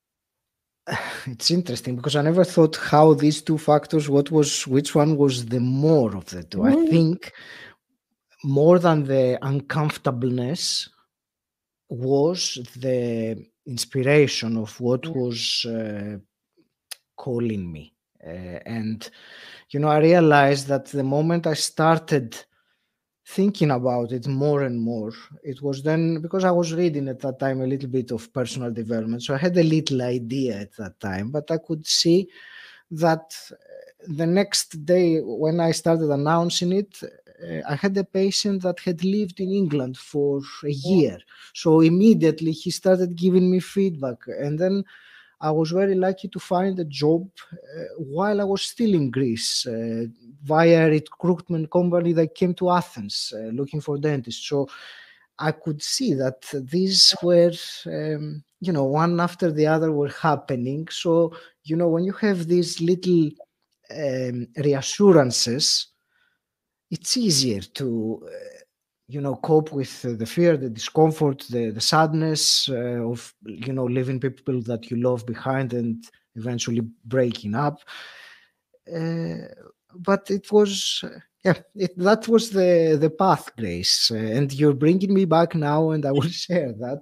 It's 1.25 1.51
interesting 1.51 1.96
because 1.96 2.15
I 2.15 2.22
never 2.22 2.43
thought 2.43 2.75
how 2.75 3.13
these 3.13 3.41
two 3.41 3.58
factors, 3.58 4.10
what 4.10 4.31
was 4.31 4.67
which 4.67 4.96
one 4.96 5.17
was 5.17 5.46
the 5.46 5.60
more 5.60 6.15
of 6.15 6.25
the 6.27 6.43
2 6.43 6.58
mm-hmm. 6.58 6.77
I 6.77 6.86
think 6.88 7.31
more 8.43 8.79
than 8.79 9.03
the 9.03 9.38
uncomfortableness 9.41 10.89
was 11.89 12.60
the 12.77 13.46
inspiration 13.65 14.58
of 14.58 14.79
what 14.79 15.01
mm-hmm. 15.01 15.19
was 15.19 15.65
uh, 15.65 16.17
calling 17.17 17.72
me. 17.72 17.93
Uh, 18.25 18.60
and 18.65 19.10
you 19.69 19.79
know, 19.79 19.89
I 19.89 19.99
realized 19.99 20.67
that 20.67 20.85
the 20.85 21.03
moment 21.03 21.45
I 21.45 21.53
started 21.53 22.35
thinking 23.25 23.69
about 23.69 24.11
it 24.11 24.27
more 24.27 24.63
and 24.63 24.81
more, 24.81 25.13
it 25.43 25.61
was 25.61 25.83
then 25.83 26.19
because 26.21 26.43
I 26.43 26.51
was 26.51 26.73
reading 26.73 27.07
at 27.07 27.19
that 27.19 27.38
time 27.39 27.61
a 27.61 27.67
little 27.67 27.89
bit 27.89 28.11
of 28.11 28.33
personal 28.33 28.71
development. 28.71 29.23
So 29.23 29.35
I 29.35 29.38
had 29.38 29.55
a 29.57 29.63
little 29.63 30.01
idea 30.01 30.61
at 30.61 30.75
that 30.77 30.99
time, 30.99 31.29
but 31.29 31.51
I 31.51 31.57
could 31.57 31.85
see 31.85 32.27
that 32.89 33.35
uh, 33.51 33.55
the 34.07 34.25
next 34.25 34.83
day 34.85 35.19
when 35.21 35.59
I 35.59 35.71
started 35.71 36.09
announcing 36.09 36.71
it, 36.71 36.99
uh, 37.03 37.61
I 37.69 37.75
had 37.75 37.95
a 37.97 38.03
patient 38.03 38.63
that 38.63 38.79
had 38.79 39.03
lived 39.03 39.39
in 39.39 39.51
England 39.51 39.97
for 39.97 40.41
a 40.63 40.71
year. 40.71 41.19
So 41.53 41.81
immediately 41.81 42.51
he 42.51 42.71
started 42.71 43.15
giving 43.15 43.51
me 43.51 43.59
feedback. 43.59 44.17
And 44.27 44.57
then 44.57 44.83
I 45.41 45.51
was 45.51 45.72
very 45.72 45.96
lucky 45.96 46.27
to 46.27 46.39
find 46.39 46.77
a 46.79 46.86
job 46.86 47.29
uh, 47.53 47.84
while 47.98 48.41
I 48.41 48.43
was 48.43 48.62
still 48.63 48.93
in 48.93 49.10
Greece 49.10 49.65
uh, 49.65 50.05
via 50.43 50.88
a 50.88 50.89
recruitment 50.89 51.72
company 51.72 52.13
that 52.13 52.36
came 52.36 52.53
to 52.55 52.72
Athens 52.72 53.34
uh, 53.36 53.48
looking 53.48 53.79
for 53.79 53.98
dentists. 53.98 54.48
So 54.48 54.67
I 55.38 55.53
could 55.53 55.81
see 55.81 56.13
that 56.15 56.41
these 56.69 57.15
were, 57.24 57.53
um, 57.86 58.43
you 58.60 58.74
know, 58.74 58.84
one 58.84 59.19
after 59.22 59.51
the 59.51 59.67
other 59.67 59.91
were 59.93 60.10
happening. 60.10 60.88
So, 60.91 61.34
you 61.63 61.77
know, 61.77 61.88
when 61.88 62.03
you 62.03 62.13
have 62.13 62.48
these 62.48 62.81
little 62.81 63.29
um, 63.96 64.48
reassurances, 64.58 65.88
it's 66.91 67.15
easier 67.15 67.62
to 67.62 68.22
uh, 68.25 68.58
you 69.09 69.19
know 69.19 69.35
cope 69.35 69.71
with 69.71 70.01
the 70.03 70.25
fear 70.25 70.55
the 70.55 70.69
discomfort 70.69 71.39
the, 71.49 71.71
the 71.71 71.81
sadness 71.81 72.69
uh, 72.69 73.01
of 73.11 73.33
you 73.43 73.73
know 73.73 73.85
leaving 73.85 74.19
people 74.19 74.61
that 74.61 74.89
you 74.89 74.97
love 74.97 75.25
behind 75.25 75.73
and 75.73 76.05
eventually 76.35 76.81
breaking 77.05 77.55
up. 77.55 77.81
Uh, 78.87 79.47
but 79.95 80.29
it 80.29 80.51
was 80.51 81.03
yeah 81.43 81.57
it, 81.75 81.97
that 81.97 82.27
was 82.27 82.51
the 82.51 82.97
the 83.01 83.09
path 83.09 83.49
grace 83.57 84.11
uh, 84.11 84.15
and 84.15 84.53
you're 84.53 84.73
bringing 84.73 85.13
me 85.13 85.25
back 85.25 85.55
now 85.55 85.89
and 85.91 86.05
i 86.05 86.11
will 86.11 86.21
share 86.45 86.73
that 86.73 87.01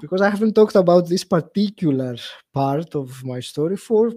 because 0.00 0.20
i 0.20 0.28
haven't 0.28 0.54
talked 0.54 0.74
about 0.76 1.08
this 1.08 1.24
particular 1.24 2.16
part 2.52 2.94
of 2.94 3.24
my 3.24 3.40
story 3.40 3.76
for 3.76 4.12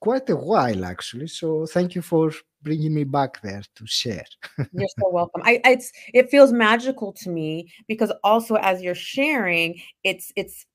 quite 0.00 0.28
a 0.30 0.36
while 0.36 0.84
actually. 0.84 1.26
So 1.26 1.66
thank 1.66 1.94
you 1.94 2.02
for 2.02 2.32
bringing 2.66 2.92
me 2.92 3.04
back 3.04 3.40
there 3.42 3.62
to 3.76 3.86
share. 3.86 4.24
you're 4.72 4.88
so 4.98 5.08
welcome. 5.08 5.40
I 5.44 5.60
it's 5.64 5.92
it 6.12 6.28
feels 6.28 6.52
magical 6.52 7.12
to 7.12 7.30
me 7.30 7.72
because 7.86 8.12
also 8.24 8.56
as 8.56 8.82
you're 8.82 8.94
sharing, 8.94 9.80
it's 10.02 10.32
it's 10.34 10.66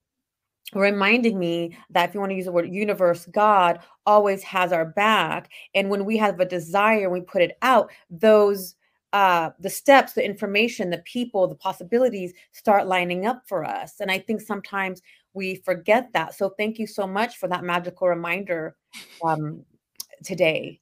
reminding 0.73 1.37
me 1.37 1.77
that 1.89 2.07
if 2.07 2.15
you 2.15 2.21
want 2.21 2.31
to 2.31 2.35
use 2.35 2.45
the 2.45 2.51
word 2.51 2.73
universe, 2.73 3.25
God 3.25 3.79
always 4.05 4.41
has 4.43 4.71
our 4.71 4.85
back. 4.85 5.51
And 5.75 5.89
when 5.89 6.05
we 6.05 6.15
have 6.17 6.39
a 6.39 6.45
desire, 6.45 7.09
we 7.09 7.19
put 7.19 7.41
it 7.41 7.57
out, 7.61 7.91
those 8.09 8.75
uh 9.13 9.49
the 9.59 9.69
steps 9.69 10.13
the 10.13 10.23
information 10.23 10.89
the 10.89 10.99
people 10.99 11.45
the 11.45 11.55
possibilities 11.55 12.31
start 12.53 12.87
lining 12.87 13.25
up 13.25 13.43
for 13.45 13.65
us 13.65 13.95
and 13.99 14.09
i 14.09 14.17
think 14.17 14.39
sometimes 14.39 15.01
we 15.33 15.55
forget 15.65 16.07
that 16.13 16.33
so 16.33 16.53
thank 16.57 16.79
you 16.79 16.87
so 16.87 17.05
much 17.05 17.35
for 17.35 17.49
that 17.49 17.61
magical 17.61 18.07
reminder 18.07 18.73
um 19.25 19.65
today 20.23 20.79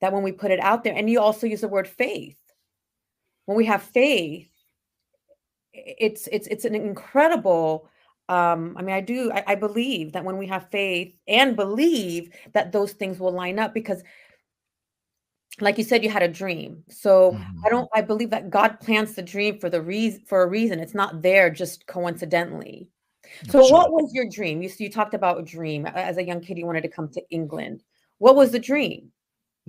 that 0.00 0.12
when 0.12 0.22
we 0.22 0.32
put 0.32 0.50
it 0.50 0.60
out 0.60 0.84
there, 0.84 0.94
and 0.94 1.08
you 1.10 1.20
also 1.20 1.46
use 1.46 1.60
the 1.60 1.68
word 1.68 1.88
faith. 1.88 2.38
When 3.46 3.56
we 3.56 3.66
have 3.66 3.82
faith, 3.82 4.48
it's 5.72 6.28
it's 6.30 6.46
it's 6.48 6.64
an 6.64 6.74
incredible 6.74 7.88
um, 8.28 8.76
I 8.76 8.82
mean, 8.82 8.94
I 8.94 9.00
do, 9.00 9.32
I, 9.32 9.42
I 9.46 9.54
believe 9.54 10.12
that 10.12 10.24
when 10.24 10.36
we 10.36 10.46
have 10.48 10.68
faith 10.70 11.14
and 11.26 11.56
believe 11.56 12.28
that 12.52 12.72
those 12.72 12.92
things 12.92 13.18
will 13.18 13.32
line 13.32 13.58
up 13.58 13.72
because 13.72 14.02
like 15.60 15.78
you 15.78 15.84
said 15.84 16.04
you 16.04 16.10
had 16.10 16.22
a 16.22 16.28
dream. 16.28 16.84
So 16.88 17.32
Mhm. 17.32 17.62
i 17.64 17.68
don't 17.68 17.88
i 17.94 18.00
believe 18.00 18.30
that 18.30 18.50
god 18.50 18.78
plants 18.80 19.14
the 19.14 19.22
dream 19.22 19.58
for 19.58 19.68
the 19.70 19.80
reason 19.82 20.22
for 20.26 20.42
a 20.42 20.46
reason. 20.46 20.78
It's 20.78 20.94
not 20.94 21.22
there 21.22 21.50
just 21.50 21.86
coincidentally. 21.86 22.90
So 23.48 23.66
what 23.68 23.92
was 23.92 24.12
your 24.14 24.26
dream? 24.30 24.62
You, 24.62 24.70
you 24.78 24.90
talked 24.90 25.14
about 25.14 25.38
a 25.38 25.42
dream. 25.42 25.86
As 25.86 26.16
a 26.18 26.24
young 26.24 26.40
kid 26.40 26.58
you 26.58 26.66
wanted 26.66 26.82
to 26.82 26.88
come 26.88 27.08
to 27.10 27.22
england. 27.30 27.82
What 28.18 28.36
was 28.36 28.52
the 28.52 28.58
dream 28.58 29.10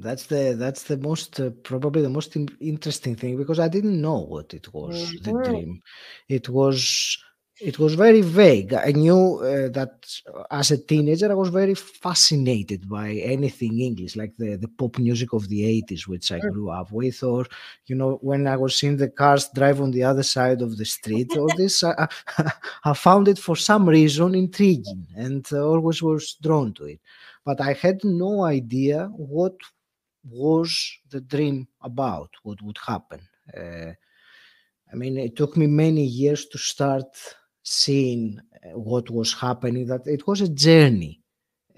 That's 0.01 0.25
the 0.27 0.55
that's 0.57 0.83
the 0.83 0.97
most 0.97 1.39
uh, 1.39 1.49
probably 1.63 2.01
the 2.01 2.09
most 2.09 2.35
in- 2.35 2.57
interesting 2.61 3.15
thing 3.15 3.37
because 3.37 3.59
I 3.59 3.67
didn't 3.67 3.99
know 4.01 4.19
what 4.19 4.53
it 4.53 4.73
was 4.73 5.15
the 5.23 5.33
Mhm. 5.33 5.41
dream. 5.47 5.81
It 6.29 6.47
was 6.49 7.17
it 7.59 7.77
was 7.77 7.95
very 7.95 8.21
vague. 8.21 8.73
I 8.73 8.91
knew 8.93 9.39
uh, 9.39 9.67
that 9.77 9.93
uh, 10.33 10.43
as 10.51 10.71
a 10.71 10.77
teenager 10.77 11.29
I 11.29 11.35
was 11.35 11.49
very 11.49 11.75
fascinated 11.75 12.87
by 12.87 13.09
anything 13.35 13.79
English, 13.81 14.15
like 14.15 14.33
the 14.37 14.55
the 14.55 14.69
pop 14.69 14.97
music 14.99 15.33
of 15.33 15.49
the 15.49 15.65
eighties, 15.65 16.07
which 16.07 16.31
I 16.31 16.39
Mm. 16.43 16.51
grew 16.51 16.69
up 16.69 16.91
with, 16.91 17.21
or 17.23 17.45
you 17.87 17.95
know 17.95 18.19
when 18.21 18.47
I 18.47 18.55
was 18.57 18.77
seeing 18.77 18.97
the 18.97 19.09
cars 19.09 19.49
drive 19.53 19.81
on 19.81 19.91
the 19.91 20.03
other 20.03 20.23
side 20.23 20.61
of 20.61 20.77
the 20.77 20.85
street. 20.85 21.35
All 21.35 21.51
this 21.51 21.83
I, 21.83 22.07
I, 22.37 22.51
I 22.85 22.93
found 22.93 23.27
it 23.27 23.39
for 23.39 23.55
some 23.57 23.89
reason 23.89 24.35
intriguing 24.35 25.07
and 25.15 25.45
uh, 25.51 25.61
always 25.67 26.01
was 26.01 26.35
drawn 26.41 26.73
to 26.75 26.85
it. 26.85 26.99
But 27.45 27.59
I 27.61 27.73
had 27.73 27.99
no 28.03 28.43
idea 28.43 29.07
what 29.13 29.55
was 30.23 30.97
the 31.09 31.21
dream 31.21 31.67
about, 31.81 32.29
what 32.43 32.61
would 32.61 32.77
happen. 32.85 33.21
Uh, 33.55 33.93
I 34.91 34.95
mean, 34.95 35.17
it 35.17 35.35
took 35.35 35.55
me 35.55 35.67
many 35.67 36.03
years 36.03 36.45
to 36.47 36.57
start 36.57 37.05
seeing 37.63 38.39
uh, 38.65 38.77
what 38.77 39.09
was 39.09 39.33
happening, 39.33 39.85
that 39.87 40.07
it 40.07 40.27
was 40.27 40.41
a 40.41 40.49
journey. 40.49 41.21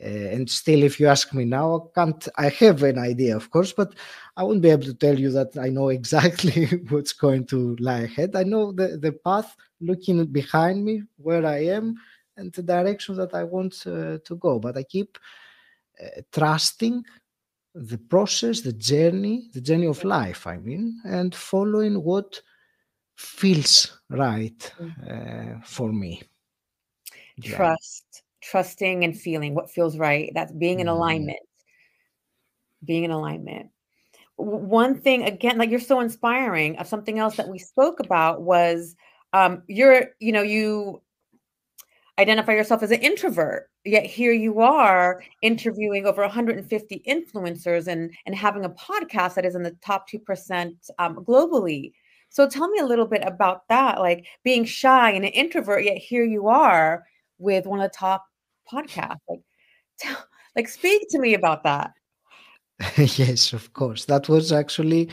Uh, 0.02 0.08
and 0.08 0.50
still, 0.50 0.82
if 0.82 1.00
you 1.00 1.08
ask 1.08 1.34
me 1.34 1.46
now, 1.46 1.76
I 1.76 1.80
can't, 1.94 2.28
I 2.38 2.50
have 2.50 2.82
an 2.84 2.98
idea, 2.98 3.36
of 3.36 3.52
course, 3.52 3.72
but 3.72 3.94
I 4.36 4.44
won't 4.44 4.62
be 4.62 4.70
able 4.70 4.86
to 4.86 4.96
tell 4.96 5.20
you 5.20 5.30
that 5.32 5.58
I 5.58 5.70
know 5.70 5.90
exactly 6.00 6.66
what's 6.90 7.14
going 7.14 7.46
to 7.48 7.76
lie 7.80 8.02
ahead. 8.02 8.36
I 8.36 8.44
know 8.44 8.72
the, 8.72 8.98
the 8.98 9.12
path 9.12 9.56
looking 9.80 10.26
behind 10.28 10.84
me, 10.84 11.04
where 11.18 11.46
I 11.46 11.66
am, 11.66 11.96
and 12.38 12.52
the 12.54 12.64
direction 12.64 13.16
that 13.18 13.34
I 13.34 13.44
want 13.44 13.84
uh, 13.86 14.18
to 14.24 14.36
go. 14.40 14.58
But 14.58 14.78
I 14.78 14.84
keep 14.84 15.18
uh, 16.02 16.22
trusting 16.32 17.04
the 17.74 17.98
process, 17.98 18.62
the 18.62 18.74
journey, 18.74 19.50
the 19.54 19.62
journey 19.62 19.88
of 19.88 20.04
life, 20.04 20.48
I 20.48 20.58
mean, 20.58 21.01
and 21.06 21.34
following 21.34 22.04
what 22.04 22.42
feels 23.16 24.01
right 24.10 24.74
uh, 25.10 25.60
for 25.63 25.92
me. 25.94 26.22
Yeah. 27.38 27.56
trust 27.56 28.24
trusting 28.42 29.04
and 29.04 29.20
feeling 29.20 29.54
what 29.54 29.70
feels 29.70 29.98
right 29.98 30.32
that's 30.34 30.51
being 30.54 30.80
in 30.80 30.88
Mhm. 30.88 30.92
alignment 30.94 31.40
being 32.84 33.04
in 33.04 33.12
alignment 33.12 33.70
W- 34.38 34.66
one 34.66 35.00
thing 35.01 35.24
again 35.24 35.58
like 35.58 35.70
you're 35.70 35.80
so 35.80 36.00
inspiring 36.00 36.78
of 36.78 36.88
something 36.88 37.20
else 37.20 37.38
that 37.38 37.50
we 37.50 37.60
spoke 37.60 38.00
about 38.00 38.42
was 38.44 38.96
um 39.34 39.63
you're 39.68 40.08
you 40.20 40.32
know 40.32 40.42
you 40.44 41.01
identify 42.20 42.53
yourself 42.53 42.84
as 42.84 42.91
an 42.91 43.01
introvert 43.01 43.70
yet 43.86 44.06
here 44.06 44.32
you 44.32 44.60
are 44.60 45.24
interviewing 45.41 46.06
over 46.06 46.22
150 46.22 47.03
influencers 47.08 47.88
and 47.88 48.12
and 48.25 48.36
having 48.36 48.65
a 48.65 48.70
podcast 48.70 49.36
that 49.36 49.46
is 49.46 49.56
in 49.56 49.63
the 49.63 49.75
top 49.84 50.10
2% 50.10 50.74
um, 51.00 51.15
globally 51.18 51.91
so 52.30 52.48
tell 52.48 52.70
me 52.70 52.80
a 52.80 52.86
little 52.86 53.08
bit 53.08 53.24
about 53.25 53.68
that 53.70 54.00
like 54.00 54.25
being 54.44 54.65
shy 54.65 55.12
and 55.12 55.25
an 55.25 55.32
introvert 55.32 55.84
yet 55.84 55.98
here 55.98 56.24
you 56.24 56.48
are 56.48 57.03
with 57.38 57.65
one 57.65 57.80
of 57.80 57.89
the 57.89 57.98
top 57.98 58.25
podcasts 58.72 59.18
like 59.29 59.42
tell, 60.00 60.18
like 60.55 60.68
speak 60.68 61.01
to 61.09 61.20
me 61.20 61.33
about 61.33 61.64
that 61.64 61.92
yes, 62.98 63.53
of 63.53 63.74
course. 63.74 64.05
That 64.05 64.29
was 64.29 64.51
actually 64.51 65.09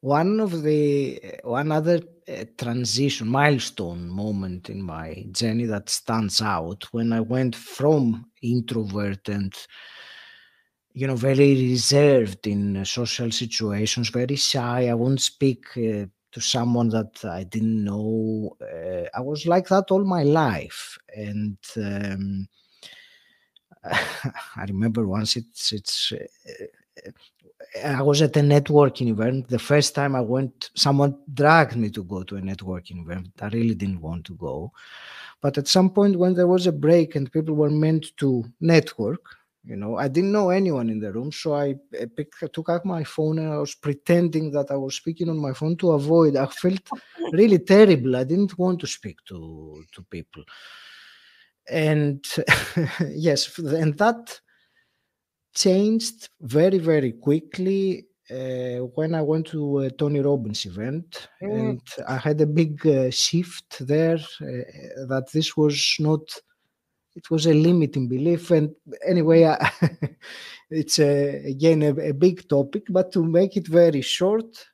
one 0.00 0.40
of 0.40 0.62
the 0.62 1.20
one 1.42 1.72
other 1.72 2.00
uh, 2.30 2.44
transition 2.56 3.28
milestone 3.28 4.08
moment 4.08 4.70
in 4.70 4.82
my 4.82 5.26
journey 5.32 5.64
that 5.64 5.88
stands 5.88 6.40
out 6.40 6.84
when 6.92 7.12
I 7.12 7.20
went 7.20 7.56
from 7.56 8.26
introvert 8.42 9.28
and 9.28 9.54
you 10.92 11.06
know 11.06 11.16
very 11.16 11.54
reserved 11.70 12.46
in 12.46 12.84
social 12.84 13.30
situations, 13.30 14.10
very 14.10 14.36
shy. 14.36 14.88
I 14.88 14.94
won't 14.94 15.20
speak 15.20 15.64
uh, 15.76 16.06
to 16.32 16.40
someone 16.40 16.88
that 16.90 17.24
I 17.24 17.44
didn't 17.44 17.84
know. 17.84 18.56
Uh, 18.60 19.08
I 19.14 19.20
was 19.20 19.46
like 19.46 19.68
that 19.68 19.90
all 19.90 20.04
my 20.04 20.22
life, 20.22 20.98
and. 21.16 21.58
Um, 21.76 22.48
I 23.84 24.64
remember 24.68 25.06
once 25.06 25.36
it's 25.36 25.72
it's 25.72 26.12
uh, 26.12 27.10
I 27.84 28.02
was 28.02 28.20
at 28.20 28.36
a 28.36 28.40
networking 28.40 29.08
event. 29.08 29.48
The 29.48 29.58
first 29.58 29.94
time 29.94 30.16
I 30.16 30.20
went, 30.20 30.70
someone 30.74 31.16
dragged 31.32 31.76
me 31.76 31.90
to 31.90 32.02
go 32.02 32.22
to 32.24 32.36
a 32.36 32.40
networking 32.40 33.02
event. 33.02 33.30
I 33.40 33.48
really 33.48 33.74
didn't 33.74 34.00
want 34.00 34.24
to 34.26 34.34
go. 34.34 34.72
But 35.40 35.56
at 35.56 35.68
some 35.68 35.90
point, 35.90 36.18
when 36.18 36.34
there 36.34 36.48
was 36.48 36.66
a 36.66 36.72
break 36.72 37.14
and 37.14 37.32
people 37.32 37.54
were 37.54 37.70
meant 37.70 38.16
to 38.18 38.44
network, 38.60 39.20
you 39.64 39.76
know, 39.76 39.96
I 39.96 40.08
didn't 40.08 40.32
know 40.32 40.50
anyone 40.50 40.88
in 40.90 41.00
the 41.00 41.12
room. 41.12 41.30
So 41.32 41.54
I 41.54 41.76
picked, 42.16 42.42
took 42.52 42.68
out 42.68 42.84
my 42.84 43.04
phone 43.04 43.38
and 43.38 43.52
I 43.52 43.58
was 43.58 43.74
pretending 43.74 44.50
that 44.52 44.70
I 44.70 44.76
was 44.76 44.96
speaking 44.96 45.28
on 45.28 45.38
my 45.38 45.52
phone 45.52 45.76
to 45.78 45.92
avoid. 45.92 46.36
I 46.36 46.46
felt 46.46 46.80
really 47.32 47.58
terrible. 47.58 48.16
I 48.16 48.24
didn't 48.24 48.58
want 48.58 48.80
to 48.80 48.86
speak 48.86 49.18
to, 49.28 49.84
to 49.92 50.02
people. 50.04 50.44
And 51.68 52.26
yes, 53.10 53.58
and 53.58 53.96
that 53.98 54.40
changed 55.54 56.28
very 56.40 56.78
very 56.78 57.12
quickly 57.12 58.06
uh, 58.30 58.78
when 58.94 59.14
I 59.14 59.22
went 59.22 59.46
to 59.48 59.80
a 59.80 59.90
Tony 59.90 60.20
Robbins 60.20 60.64
event, 60.66 61.28
Mm. 61.42 61.58
and 61.70 61.80
I 62.08 62.16
had 62.16 62.40
a 62.40 62.46
big 62.46 62.86
uh, 62.86 63.10
shift 63.10 63.84
there 63.86 64.18
uh, 64.40 65.06
that 65.08 65.28
this 65.32 65.56
was 65.56 65.96
not. 65.98 66.22
It 67.16 67.28
was 67.28 67.46
a 67.46 67.54
limiting 67.54 68.06
belief, 68.08 68.52
and 68.52 68.70
anyway, 69.04 69.44
I, 69.44 69.56
it's 70.70 71.00
a, 71.00 71.44
again 71.44 71.82
a, 71.82 71.90
a 72.10 72.12
big 72.14 72.48
topic. 72.48 72.84
But 72.88 73.10
to 73.12 73.24
make 73.24 73.56
it 73.56 73.66
very 73.66 74.00
short, 74.00 74.64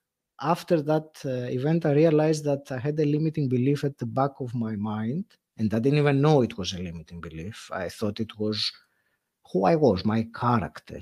after 0.43 0.83
that 0.83 1.09
uh, 1.25 1.49
event, 1.51 1.87
I 1.87 1.93
realized 1.93 2.45
that 2.45 2.71
I 2.71 2.79
had 2.79 3.01
a 3.01 3.07
limiting 3.07 3.49
belief 3.49 3.85
at 3.85 3.97
the 3.97 4.05
back 4.07 4.33
of 4.41 4.55
my 4.55 4.77
mind, 4.77 5.25
and 5.57 5.73
I 5.73 5.79
didn't 5.79 5.99
even 5.99 6.21
know 6.21 6.43
it 6.43 6.59
was 6.59 6.75
a 6.75 6.79
limiting 6.79 7.23
belief. 7.23 7.71
I 7.73 7.89
thought 7.89 8.21
it 8.21 8.39
was 8.39 8.71
who 9.53 9.65
I 9.65 9.77
was, 9.77 10.05
my 10.05 10.27
character. 10.35 11.01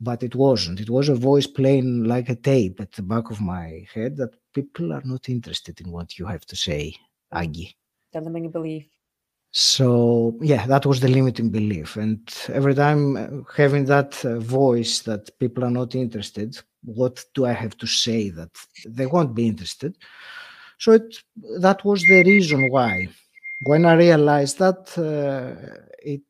But 0.00 0.22
it 0.22 0.34
wasn't. 0.34 0.80
It 0.80 0.90
was 0.90 1.08
a 1.08 1.14
voice 1.14 1.46
playing 1.46 2.04
like 2.04 2.28
a 2.28 2.36
tape 2.36 2.80
at 2.80 2.92
the 2.92 3.02
back 3.02 3.30
of 3.30 3.40
my 3.40 3.86
head 3.94 4.16
that 4.18 4.36
people 4.52 4.92
are 4.92 5.02
not 5.04 5.28
interested 5.28 5.80
in 5.80 5.90
what 5.90 6.18
you 6.18 6.26
have 6.26 6.44
to 6.46 6.56
say, 6.56 6.94
Agi. 7.32 7.74
the 8.12 8.20
limiting 8.20 8.50
belief 8.50 8.86
So, 9.52 10.36
yeah, 10.42 10.66
that 10.66 10.84
was 10.84 11.00
the 11.00 11.08
limiting 11.08 11.50
belief. 11.50 11.96
And 11.96 12.20
every 12.48 12.74
time 12.74 13.16
uh, 13.16 13.28
having 13.56 13.86
that 13.86 14.22
uh, 14.24 14.38
voice 14.38 15.00
that 15.00 15.30
people 15.38 15.64
are 15.64 15.70
not 15.70 15.94
interested, 15.94 16.58
what 16.84 17.24
do 17.34 17.46
I 17.46 17.52
have 17.52 17.76
to 17.78 17.86
say 17.86 18.28
that 18.30 18.50
they 18.86 19.06
won't 19.06 19.34
be 19.34 19.46
interested? 19.46 19.96
So, 20.78 20.92
it, 20.92 21.16
that 21.60 21.84
was 21.84 22.02
the 22.02 22.22
reason 22.22 22.70
why. 22.70 23.08
When 23.64 23.86
I 23.86 23.94
realized 23.94 24.58
that, 24.58 24.92
uh, 24.98 25.80
it 26.02 26.28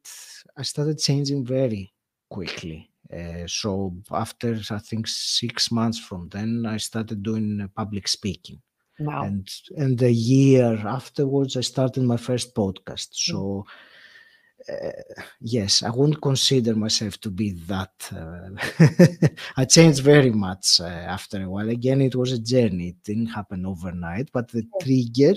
I 0.56 0.62
started 0.62 0.98
changing 0.98 1.44
very 1.44 1.92
quickly. 2.30 2.90
Uh, 3.12 3.46
so 3.46 3.94
after 4.10 4.58
I 4.70 4.78
think 4.78 5.06
six 5.06 5.70
months 5.70 5.98
from 5.98 6.28
then, 6.28 6.66
I 6.66 6.78
started 6.78 7.22
doing 7.22 7.60
uh, 7.60 7.68
public 7.76 8.08
speaking. 8.08 8.60
Wow. 8.98 9.24
And 9.24 9.48
and 9.76 10.00
a 10.02 10.10
year 10.10 10.82
afterwards 10.86 11.56
i 11.56 11.60
started 11.60 12.02
my 12.02 12.16
first 12.16 12.54
podcast. 12.54 13.08
So 13.12 13.66
uh, 14.72 14.90
yes 15.40 15.82
i 15.82 15.90
wouldn't 15.90 16.20
consider 16.20 16.74
myself 16.74 17.20
to 17.20 17.30
be 17.30 17.52
that 17.52 17.92
uh, 18.16 19.28
i 19.56 19.64
changed 19.64 20.02
very 20.02 20.30
much 20.30 20.80
uh, 20.80 20.84
after 20.84 21.42
a 21.42 21.48
while. 21.48 21.68
Again 21.68 22.00
it 22.00 22.16
was 22.16 22.32
a 22.32 22.38
journey. 22.38 22.88
It 22.88 23.02
didn't 23.04 23.26
happen 23.26 23.66
overnight 23.66 24.30
but 24.32 24.48
the 24.48 24.64
trigger 24.80 25.34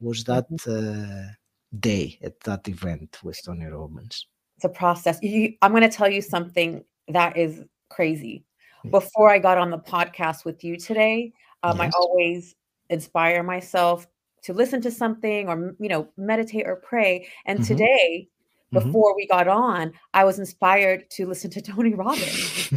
was 0.00 0.24
that 0.24 0.48
uh, 0.66 1.32
day 1.78 2.18
at 2.22 2.40
that 2.40 2.66
event 2.68 3.18
with 3.22 3.40
tony 3.44 3.66
robbins 3.66 4.26
it's 4.58 4.64
a 4.64 4.68
process. 4.68 5.20
You, 5.22 5.54
i'm 5.62 5.70
going 5.70 5.88
to 5.88 5.88
tell 5.88 6.10
you 6.10 6.20
something 6.20 6.84
that 7.06 7.36
is 7.36 7.62
crazy. 7.90 8.44
Before 8.90 9.30
i 9.30 9.38
got 9.38 9.56
on 9.56 9.70
the 9.70 9.78
podcast 9.78 10.44
with 10.44 10.64
you 10.64 10.76
today 10.76 11.32
um, 11.62 11.80
i 11.80 11.88
always 11.94 12.56
inspire 12.90 13.42
myself 13.44 14.08
to 14.42 14.52
listen 14.52 14.80
to 14.80 14.90
something 14.90 15.48
or 15.48 15.76
you 15.78 15.88
know 15.88 16.08
meditate 16.16 16.66
or 16.66 16.76
pray. 16.76 17.28
And 17.46 17.60
Mhm. 17.60 17.66
today 17.68 18.28
Mhm. 18.72 18.82
before 18.82 19.14
we 19.14 19.28
got 19.28 19.46
on 19.46 19.92
i 20.12 20.24
was 20.24 20.40
inspired 20.40 21.08
to 21.10 21.26
listen 21.26 21.50
to 21.52 21.60
tony 21.70 21.94
robbins. 21.94 22.72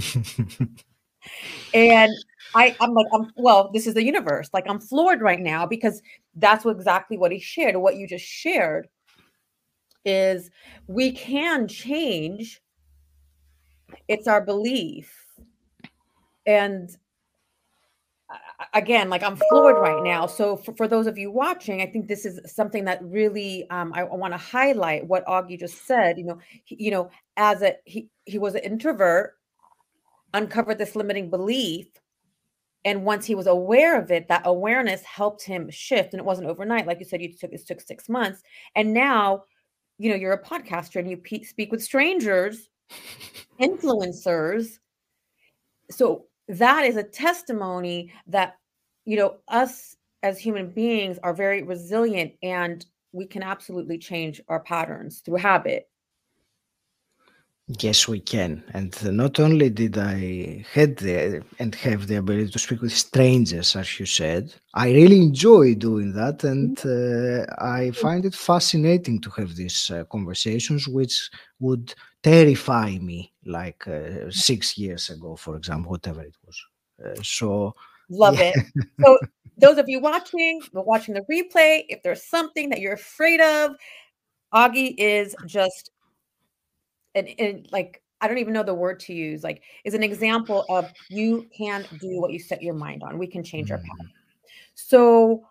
And 1.73 2.13
I, 2.53 2.75
I'm 2.81 2.93
like, 2.93 3.07
I'm 3.13 3.31
well, 3.37 3.71
this 3.73 3.87
is 3.87 3.93
the 3.95 4.03
universe. 4.03 4.49
Like 4.53 4.65
I'm 4.69 4.79
floored 4.79 5.21
right 5.21 5.39
now 5.39 5.65
because 5.65 6.01
that's 6.35 6.63
what 6.65 6.75
exactly 6.75 7.17
what 7.17 7.31
he 7.31 7.39
shared, 7.39 7.75
what 7.77 7.95
you 7.95 8.05
just 8.07 8.25
shared 8.25 8.87
is 10.05 10.49
we 10.87 11.11
can 11.11 11.67
change. 11.67 12.61
It's 14.07 14.27
our 14.27 14.41
belief. 14.41 15.25
And 16.45 16.95
again, 18.73 19.09
like 19.09 19.23
I'm 19.23 19.37
floored 19.49 19.77
right 19.77 20.03
now. 20.03 20.25
So 20.25 20.55
for, 20.55 20.73
for 20.73 20.87
those 20.87 21.07
of 21.07 21.17
you 21.17 21.31
watching, 21.31 21.81
I 21.81 21.85
think 21.85 22.07
this 22.07 22.25
is 22.25 22.39
something 22.51 22.85
that 22.85 23.03
really 23.03 23.69
um, 23.69 23.91
I, 23.93 24.01
I 24.01 24.15
want 24.15 24.33
to 24.33 24.37
highlight 24.37 25.07
what 25.07 25.25
Agi 25.25 25.59
just 25.59 25.85
said. 25.85 26.17
You 26.17 26.25
know, 26.25 26.39
he, 26.63 26.77
you 26.79 26.91
know, 26.91 27.09
as 27.37 27.61
a 27.61 27.75
he 27.85 28.09
he 28.25 28.37
was 28.37 28.55
an 28.55 28.61
introvert, 28.61 29.37
uncovered 30.33 30.77
this 30.77 30.95
limiting 30.95 31.29
belief, 31.29 31.87
and 32.85 33.05
once 33.05 33.25
he 33.25 33.35
was 33.35 33.47
aware 33.47 33.99
of 33.99 34.11
it, 34.11 34.27
that 34.27 34.43
awareness 34.45 35.01
helped 35.03 35.43
him 35.43 35.69
shift. 35.69 36.13
And 36.13 36.19
it 36.19 36.25
wasn't 36.25 36.47
overnight, 36.47 36.87
like 36.87 36.99
you 36.99 37.05
said. 37.05 37.21
You 37.21 37.33
took 37.33 37.51
it 37.51 37.65
took 37.67 37.81
six 37.81 38.09
months, 38.09 38.41
and 38.75 38.93
now, 38.93 39.43
you 40.01 40.09
know, 40.09 40.15
you're 40.15 40.33
a 40.33 40.43
podcaster 40.43 40.99
and 40.99 41.07
you 41.07 41.17
pe- 41.17 41.43
speak 41.43 41.71
with 41.71 41.83
strangers, 41.83 42.69
influencers. 43.61 44.79
So 45.91 46.25
that 46.47 46.85
is 46.85 46.95
a 46.95 47.03
testimony 47.03 48.11
that 48.25 48.55
you 49.05 49.15
know 49.17 49.37
us 49.47 49.95
as 50.23 50.39
human 50.39 50.71
beings 50.71 51.19
are 51.21 51.35
very 51.35 51.61
resilient 51.61 52.33
and 52.41 52.83
we 53.11 53.27
can 53.27 53.43
absolutely 53.43 53.97
change 53.97 54.41
our 54.47 54.59
patterns 54.59 55.19
through 55.19 55.35
habit 55.35 55.87
Yes, 57.67 58.07
we 58.07 58.19
can. 58.19 58.63
And 58.73 58.91
not 59.15 59.39
only 59.39 59.69
did 59.69 59.97
I 59.97 60.65
had 60.73 60.97
the 60.97 61.43
and 61.59 61.73
have 61.75 62.07
the 62.07 62.17
ability 62.17 62.51
to 62.51 62.59
speak 62.59 62.81
with 62.81 62.91
strangers, 62.91 63.75
as 63.75 63.99
you 63.99 64.05
said, 64.05 64.53
I 64.73 64.91
really 64.91 65.21
enjoy 65.21 65.75
doing 65.75 66.13
that, 66.13 66.43
and 66.43 66.77
uh, 66.85 67.45
I 67.63 67.91
find 67.91 68.25
it 68.25 68.35
fascinating 68.35 69.21
to 69.21 69.29
have 69.31 69.55
these 69.55 69.89
uh, 69.91 70.03
conversations, 70.05 70.87
which 70.87 71.29
would 71.59 71.93
terrify 72.23 72.97
me 72.97 73.31
like 73.45 73.87
uh, 73.87 74.29
six 74.29 74.77
years 74.77 75.09
ago, 75.09 75.35
for 75.35 75.55
example, 75.55 75.91
whatever 75.91 76.21
it 76.21 76.35
was. 76.45 76.65
Uh, 77.03 77.21
so 77.23 77.73
love 78.09 78.39
yeah. 78.39 78.53
it. 78.55 78.65
So 79.03 79.17
those 79.57 79.77
of 79.77 79.87
you 79.87 79.99
watching, 79.99 80.61
watching 80.73 81.13
the 81.13 81.21
replay, 81.21 81.83
if 81.87 82.01
there's 82.03 82.25
something 82.25 82.69
that 82.69 82.79
you're 82.79 82.93
afraid 82.93 83.39
of, 83.39 83.75
Agi 84.53 84.95
is 84.97 85.35
just 85.45 85.91
and, 87.15 87.29
and 87.39 87.67
like 87.71 88.01
I 88.21 88.27
don't 88.27 88.37
even 88.37 88.53
know 88.53 88.63
the 88.63 88.73
word 88.73 88.99
to 89.01 89.13
use, 89.13 89.43
like 89.43 89.63
is 89.83 89.93
an 89.93 90.03
example 90.03 90.65
of 90.69 90.91
you 91.09 91.47
can 91.55 91.85
do 91.99 92.21
what 92.21 92.31
you 92.31 92.39
set 92.39 92.61
your 92.61 92.75
mind 92.75 93.03
on. 93.03 93.17
We 93.17 93.27
can 93.27 93.43
change 93.43 93.69
mm-hmm. 93.69 93.89
our 93.89 93.97
path. 93.97 94.07
So 94.75 95.43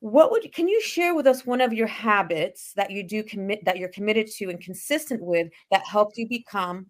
what 0.00 0.30
would 0.30 0.52
can 0.52 0.68
you 0.68 0.80
share 0.80 1.14
with 1.14 1.26
us 1.26 1.44
one 1.44 1.60
of 1.60 1.72
your 1.72 1.86
habits 1.86 2.72
that 2.76 2.90
you 2.90 3.02
do 3.02 3.22
commit 3.22 3.64
that 3.64 3.78
you're 3.78 3.88
committed 3.88 4.28
to 4.36 4.48
and 4.48 4.60
consistent 4.60 5.22
with 5.22 5.48
that 5.70 5.84
helped 5.84 6.16
you 6.16 6.28
become 6.28 6.86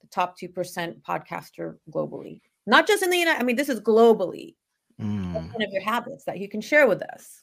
the 0.00 0.06
top 0.08 0.38
2% 0.38 1.02
podcaster 1.02 1.76
globally? 1.90 2.40
Not 2.66 2.86
just 2.86 3.02
in 3.02 3.10
the 3.10 3.18
United, 3.18 3.40
I 3.40 3.44
mean, 3.44 3.56
this 3.56 3.68
is 3.68 3.80
globally. 3.80 4.54
Mm. 5.00 5.52
one 5.52 5.62
of 5.62 5.70
your 5.72 5.82
habits 5.82 6.24
that 6.24 6.38
you 6.38 6.48
can 6.48 6.60
share 6.60 6.86
with 6.86 7.02
us? 7.02 7.42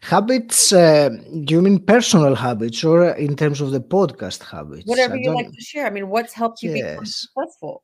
Habits, 0.00 0.72
uh, 0.72 1.08
do 1.44 1.54
you 1.54 1.62
mean 1.62 1.80
personal 1.80 2.34
habits 2.34 2.84
or 2.84 3.10
in 3.10 3.34
terms 3.36 3.60
of 3.60 3.72
the 3.72 3.80
podcast 3.80 4.42
habits? 4.44 4.86
Whatever 4.86 5.16
you 5.16 5.34
like 5.34 5.50
to 5.50 5.60
share. 5.60 5.86
I 5.86 5.90
mean, 5.90 6.08
what's 6.08 6.32
helped 6.32 6.62
you 6.62 6.70
yes. 6.70 6.90
become 6.90 7.04
successful? 7.04 7.82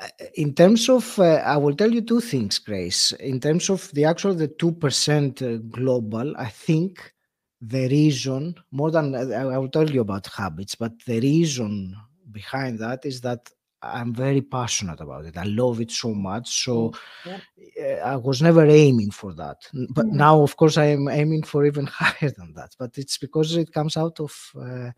Uh, 0.00 0.08
in 0.34 0.54
terms 0.54 0.88
of, 0.88 1.18
uh, 1.18 1.36
I 1.44 1.56
will 1.56 1.74
tell 1.74 1.90
you 1.90 2.02
two 2.02 2.20
things, 2.20 2.58
Grace. 2.58 3.12
In 3.12 3.40
terms 3.40 3.70
of 3.70 3.90
the 3.92 4.04
actual, 4.04 4.34
the 4.34 4.48
2% 4.48 5.42
uh, 5.42 5.58
global, 5.70 6.36
I 6.36 6.50
think 6.50 7.14
the 7.60 7.88
reason, 7.88 8.56
more 8.72 8.90
than 8.90 9.14
I 9.14 9.56
will 9.56 9.70
tell 9.70 9.88
you 9.88 10.02
about 10.02 10.26
habits, 10.26 10.74
but 10.74 10.92
the 11.06 11.20
reason 11.20 11.96
behind 12.30 12.78
that 12.80 13.06
is 13.06 13.22
that 13.22 13.48
I'm 13.84 14.14
very 14.14 14.40
passionate 14.40 15.00
about 15.00 15.24
it. 15.26 15.36
I 15.36 15.44
love 15.44 15.80
it 15.80 15.90
so 15.90 16.14
much. 16.14 16.64
So 16.64 16.92
yeah. 17.26 17.40
Eh, 17.76 17.98
I 17.98 18.16
was 18.16 18.42
never 18.42 18.64
aiming 18.66 19.10
for 19.10 19.32
that. 19.34 19.58
But 19.90 20.06
mm-hmm. 20.06 20.16
now, 20.16 20.42
of 20.42 20.56
course, 20.56 20.76
I 20.76 20.86
am 20.86 21.08
aiming 21.08 21.42
for 21.42 21.64
even 21.66 21.86
higher 21.92 22.30
than 22.30 22.54
that. 22.54 22.74
But 22.78 22.98
it's 22.98 23.18
because 23.18 23.56
it 23.56 23.72
comes 23.72 23.96
out 23.96 24.20
of 24.20 24.32
uh, 24.60 24.90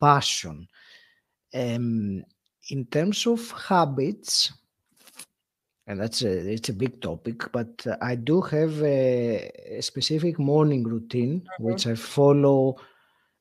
passion. 0.00 0.68
Um, 1.52 2.24
in 2.68 2.86
terms 2.86 3.26
of 3.26 3.50
habits, 3.50 4.52
and 5.86 6.00
that's 6.00 6.22
a 6.22 6.52
it's 6.52 6.68
a 6.68 6.74
big 6.74 7.00
topic, 7.00 7.50
but 7.50 7.84
I 8.00 8.14
do 8.14 8.40
have 8.40 8.80
a, 8.82 9.50
a 9.78 9.82
specific 9.82 10.38
morning 10.38 10.84
routine 10.84 11.40
mm-hmm. 11.40 11.64
which 11.64 11.86
I 11.86 11.96
follow 11.96 12.76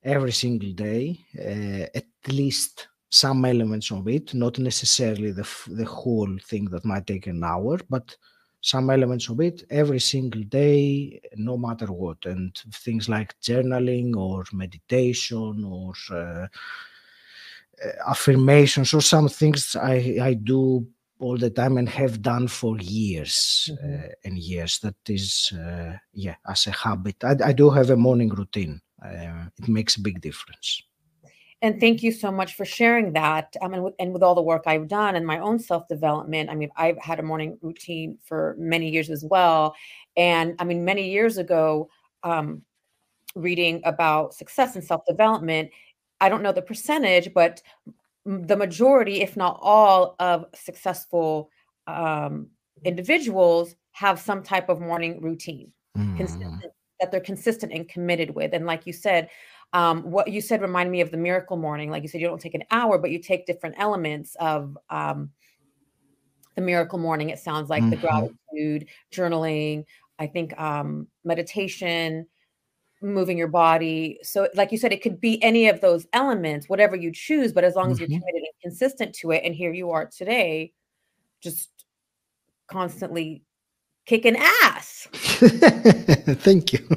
every 0.04 0.32
single 0.32 0.72
day, 0.72 1.20
uh, 1.38 1.86
at 1.96 2.08
least 2.28 2.88
some 3.10 3.44
elements 3.46 3.92
of 3.92 4.08
it, 4.08 4.34
not 4.34 4.60
necessarily 4.60 5.32
the, 5.32 5.48
the 5.68 5.86
whole 5.86 6.38
thing 6.44 6.66
that 6.66 6.86
might 6.86 7.08
take 7.08 7.28
an 7.28 7.44
hour, 7.44 7.80
but 7.90 8.16
some 8.62 8.90
elements 8.90 9.30
of 9.30 9.40
it 9.40 9.64
every 9.70 10.00
single 10.00 10.44
day, 10.44 11.20
no 11.36 11.58
matter 11.58 11.88
what. 11.88 12.26
And 12.26 12.56
things 12.74 13.10
like 13.10 13.40
journaling 13.42 14.16
or 14.16 14.44
meditation 14.54 15.64
or 15.64 15.94
uh, 16.12 16.48
affirmations 18.08 18.94
or 18.94 19.02
some 19.02 19.30
things 19.30 19.76
I, 19.76 20.18
I 20.22 20.34
do 20.34 20.86
all 21.20 21.38
the 21.38 21.50
time 21.50 21.78
and 21.78 21.90
have 21.90 22.22
done 22.22 22.48
for 22.48 22.78
years 22.80 23.70
mm-hmm. 23.72 23.94
uh, 23.94 24.08
and 24.24 24.38
years. 24.38 24.80
That 24.80 24.96
is, 25.08 25.52
uh, 25.54 25.98
yeah, 26.14 26.36
as 26.48 26.68
a 26.68 26.72
habit. 26.72 27.24
I, 27.24 27.36
I, 27.44 27.54
do 27.54 27.70
have 27.70 27.90
a 27.90 27.98
morning 27.98 28.30
routine. 28.30 28.82
Uh, 29.04 29.46
it 29.58 29.68
makes 29.68 29.98
a 29.98 30.02
big 30.02 30.22
difference. 30.22 30.82
And 31.62 31.80
thank 31.80 32.02
you 32.04 32.12
so 32.12 32.32
much 32.32 32.56
for 32.56 32.64
sharing 32.64 33.14
that. 33.14 33.54
Um, 33.62 33.74
and, 33.74 33.84
with, 33.84 33.94
and 34.00 34.14
with 34.14 34.24
all 34.24 34.36
the 34.36 34.42
work 34.42 34.64
I've 34.66 34.88
done 34.88 35.16
and 35.16 35.26
my 35.26 35.40
own 35.40 35.60
self 35.60 35.88
development, 35.88 36.50
I 36.50 36.56
mean, 36.56 36.70
I've 36.78 36.98
had 36.98 37.20
a 37.20 37.24
morning 37.24 37.58
routine 37.62 38.18
for 38.24 38.56
many 38.58 38.90
years 38.90 39.10
as 39.10 39.26
well. 39.26 39.76
And 40.16 40.56
I 40.60 40.64
mean, 40.64 40.86
many 40.86 41.10
years 41.10 41.38
ago, 41.38 41.90
um, 42.24 42.62
reading 43.36 43.82
about 43.84 44.34
success 44.34 44.76
and 44.76 44.84
self 44.84 45.02
development, 45.06 45.70
I 46.22 46.30
don't 46.30 46.44
know 46.44 46.54
the 46.54 46.62
percentage, 46.62 47.34
but 47.34 47.62
the 48.26 48.56
majority, 48.56 49.22
if 49.22 49.36
not 49.36 49.60
all, 49.62 50.16
of 50.20 50.46
successful 50.56 51.50
um, 51.88 52.48
individuals 52.86 53.76
have 53.92 54.20
some 54.20 54.44
type 54.44 54.70
of 54.70 54.80
morning 54.80 55.20
routine 55.22 55.72
mm. 55.98 56.18
That 57.00 57.12
they're 57.12 57.20
consistent 57.20 57.72
and 57.72 57.88
committed 57.88 58.32
with. 58.32 58.54
And 58.54 58.66
like 58.66 58.86
you 58.86 58.94
said, 58.94 59.30
um, 59.74 60.04
what 60.04 60.30
you 60.30 60.42
said 60.42 60.62
reminded 60.62 60.92
me 60.92 61.02
of 61.02 61.12
the 61.12 61.18
miracle 61.18 61.58
morning. 61.58 61.92
Like 61.92 62.04
you 62.04 62.10
said, 62.10 62.22
you 62.22 62.28
don't 62.28 62.42
take 62.42 62.56
an 62.56 62.64
hour, 62.72 62.98
but 62.98 63.12
you 63.12 63.20
take 63.20 63.46
different 63.46 63.76
elements 63.78 64.36
of 64.40 64.78
um, 64.90 65.30
the 66.56 66.62
miracle 66.62 67.00
morning. 67.00 67.30
It 67.30 67.40
sounds 67.40 67.70
like 67.70 67.84
mm-hmm. 67.84 67.92
the 67.92 67.98
gratitude, 67.98 68.88
journaling, 69.14 69.86
I 70.18 70.28
think 70.28 70.60
um, 70.60 71.08
meditation, 71.24 72.26
moving 73.02 73.38
your 73.38 73.48
body. 73.48 74.20
So, 74.24 74.50
like 74.56 74.72
you 74.72 74.78
said, 74.78 74.92
it 74.92 75.02
could 75.02 75.22
be 75.22 75.42
any 75.44 75.70
of 75.70 75.82
those 75.82 76.08
elements, 76.14 76.68
whatever 76.68 76.96
you 76.96 77.12
choose, 77.14 77.54
but 77.54 77.64
as 77.64 77.76
long 77.76 77.92
as 77.92 78.00
mm-hmm. 78.00 78.12
you're 78.12 78.20
committed 78.20 78.42
and 78.42 78.62
consistent 78.62 79.14
to 79.16 79.32
it. 79.32 79.44
And 79.46 79.54
here 79.54 79.72
you 79.72 79.92
are 79.92 80.08
today, 80.08 80.74
just 81.42 81.70
constantly 82.68 83.44
kicking 84.10 84.38
ass. 84.38 85.08
Thank 86.42 86.74
you. 86.74 86.80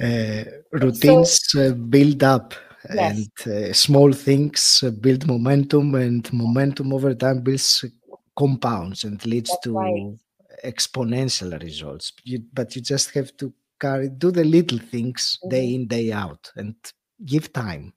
uh, 0.00 0.44
routines 0.72 1.40
so, 1.44 1.68
uh, 1.68 1.72
build 1.72 2.24
up 2.24 2.54
yes. 2.92 3.28
and 3.46 3.54
uh, 3.54 3.72
small 3.72 4.12
things 4.12 4.82
uh, 4.84 4.90
build 4.90 5.26
momentum 5.28 5.94
and 5.94 6.32
momentum 6.32 6.92
over 6.92 7.14
time 7.14 7.40
builds 7.40 7.84
compounds 8.36 9.04
and 9.04 9.24
leads 9.26 9.50
That's 9.50 9.62
to 9.64 9.72
right. 9.74 10.16
exponential 10.64 11.62
results 11.62 12.12
you, 12.24 12.42
but 12.52 12.74
you 12.74 12.82
just 12.82 13.10
have 13.14 13.36
to 13.36 13.52
carry 13.80 14.08
do 14.08 14.30
the 14.32 14.44
little 14.44 14.78
things 14.78 15.38
mm-hmm. 15.38 15.50
day 15.50 15.74
in 15.74 15.86
day 15.86 16.10
out 16.12 16.50
and 16.56 16.74
give 17.24 17.52
time 17.52 17.92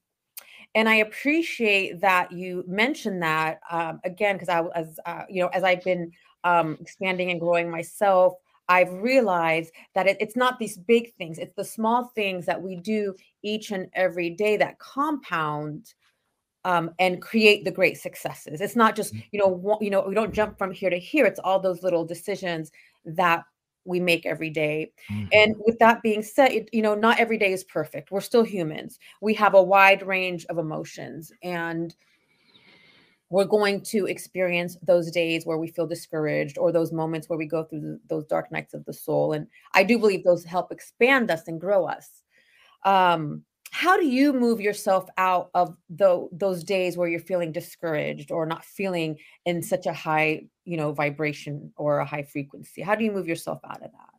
and 0.76 0.90
I 0.90 0.96
appreciate 0.96 2.02
that 2.02 2.32
you 2.32 2.64
mentioned 2.68 3.22
that 3.22 3.60
um, 3.70 4.00
again 4.04 4.36
because 4.36 4.50
I 4.50 4.64
as 4.76 5.00
uh, 5.06 5.24
you 5.30 5.42
know 5.42 5.50
as 5.50 5.64
I've 5.64 5.84
been 5.84 6.12
um, 6.44 6.78
expanding 6.80 7.32
and 7.32 7.40
growing 7.40 7.70
myself, 7.70 8.34
I've 8.68 8.92
realized 8.94 9.72
that 9.96 10.08
it, 10.08 10.18
it's 10.20 10.36
not 10.36 10.60
these 10.60 10.78
big 10.78 11.14
things; 11.16 11.38
it's 11.38 11.54
the 11.56 11.64
small 11.64 12.06
things 12.16 12.46
that 12.46 12.62
we 12.62 12.76
do 12.76 13.16
each 13.44 13.72
and 13.72 13.88
every 13.94 14.32
day 14.32 14.58
that 14.58 14.80
compound 14.80 15.94
um, 16.66 16.92
and 17.00 17.22
create 17.22 17.66
the 17.66 17.72
great 17.72 17.98
successes. 17.98 18.62
It's 18.62 18.76
not 18.76 18.96
just 18.96 19.14
mm. 19.14 19.24
you 19.32 19.40
know 19.40 19.78
you 19.80 19.90
know 19.90 20.02
we 20.08 20.16
don't 20.16 20.34
jump 20.34 20.58
from 20.58 20.72
here 20.72 20.90
to 20.90 20.98
here. 20.98 21.26
It's 21.26 21.40
all 21.40 21.60
those 21.60 21.84
little 21.84 22.06
decisions 22.06 22.72
that 23.06 23.44
we 23.86 24.00
make 24.00 24.26
every 24.26 24.50
day. 24.50 24.92
Mm-hmm. 25.12 25.28
And 25.32 25.56
with 25.66 25.80
that 25.80 26.02
being 26.02 26.24
said, 26.24 26.52
it, 26.52 26.70
you 26.72 26.82
know, 26.82 26.96
not 26.96 27.20
every 27.20 27.38
day 27.38 27.52
is 27.52 27.64
perfect. 27.64 28.12
We're 28.12 28.22
still 28.22 28.44
humans. 28.44 29.00
We 29.22 29.34
have 29.36 29.54
a 29.54 29.64
wide 29.64 30.06
range 30.06 30.46
of 30.50 30.58
emotions 30.58 31.32
and 31.42 31.94
we're 33.30 33.46
going 33.46 33.82
to 33.82 34.06
experience 34.06 34.78
those 34.84 35.10
days 35.10 35.44
where 35.44 35.58
we 35.58 35.68
feel 35.68 35.88
discouraged 35.88 36.60
or 36.60 36.72
those 36.72 36.92
moments 36.92 37.28
where 37.28 37.40
we 37.40 37.48
go 37.48 37.64
through 37.64 38.00
those 38.08 38.26
dark 38.26 38.52
nights 38.52 38.76
of 38.76 38.86
the 38.86 38.94
soul 38.94 39.34
and 39.34 39.48
i 39.74 39.84
do 39.84 39.98
believe 39.98 40.24
those 40.24 40.44
help 40.44 40.72
expand 40.72 41.32
us 41.32 41.48
and 41.48 41.60
grow 41.60 41.86
us 41.88 42.22
um, 42.86 43.42
how 43.74 43.98
do 43.98 44.06
you 44.06 44.34
move 44.34 44.62
yourself 44.62 45.10
out 45.18 45.50
of 45.56 45.76
the, 45.90 46.28
those 46.32 46.64
days 46.64 46.96
where 46.96 47.08
you're 47.08 47.20
feeling 47.20 47.52
discouraged 47.52 48.30
or 48.30 48.46
not 48.46 48.64
feeling 48.64 49.18
in 49.48 49.64
such 49.64 49.88
a 49.88 49.94
high 49.94 50.44
you 50.64 50.78
know 50.78 50.94
vibration 50.94 51.74
or 51.76 51.98
a 51.98 52.06
high 52.06 52.22
frequency? 52.22 52.84
How 52.84 52.94
do 52.94 53.04
you 53.04 53.12
move 53.12 53.28
yourself 53.28 53.60
out 53.66 53.82
of 53.82 53.92
that? 53.92 54.14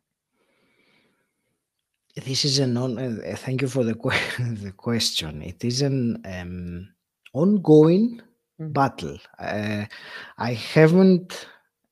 This 2.25 2.43
is 2.43 2.59
an 2.59 2.75
on 2.75 2.97
uh, 2.97 3.35
thank 3.37 3.61
you 3.61 3.69
for 3.69 3.85
the, 3.85 3.93
the 4.65 4.73
question. 4.75 5.41
It 5.41 5.63
is 5.63 5.81
an 5.81 6.21
um, 6.25 6.89
ongoing 7.33 8.21
mm-hmm. 8.59 8.73
battle. 8.73 9.17
Uh, 9.39 9.85
i 10.37 10.53
haven't 10.53 11.47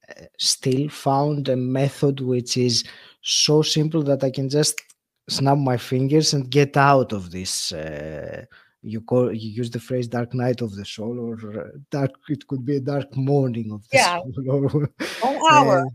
uh, 0.09 0.25
still 0.37 0.89
found 0.89 1.47
a 1.47 1.55
method 1.55 2.19
which 2.19 2.57
is 2.57 2.83
so 3.21 3.61
simple 3.61 4.03
that 4.03 4.21
i 4.21 4.29
can 4.29 4.49
just 4.49 4.81
snap 5.29 5.57
my 5.57 5.77
fingers 5.77 6.33
and 6.33 6.49
get 6.49 6.75
out 6.77 7.13
of 7.13 7.31
this 7.31 7.71
uh, 7.71 8.45
you 8.81 9.01
call 9.01 9.31
you 9.31 9.49
use 9.49 9.71
the 9.71 9.79
phrase 9.79 10.07
dark 10.07 10.33
night 10.33 10.61
of 10.61 10.75
the 10.75 10.85
soul 10.85 11.17
or 11.19 11.59
uh, 11.59 11.67
dark 11.89 12.11
it 12.27 12.45
could 12.47 12.65
be 12.65 12.75
a 12.75 12.81
dark 12.81 13.15
morning 13.15 13.71
of 13.71 13.81
the 13.89 13.97
yeah. 13.97 14.19
soul 14.19 14.65
or 14.65 14.89
hour 15.49 15.87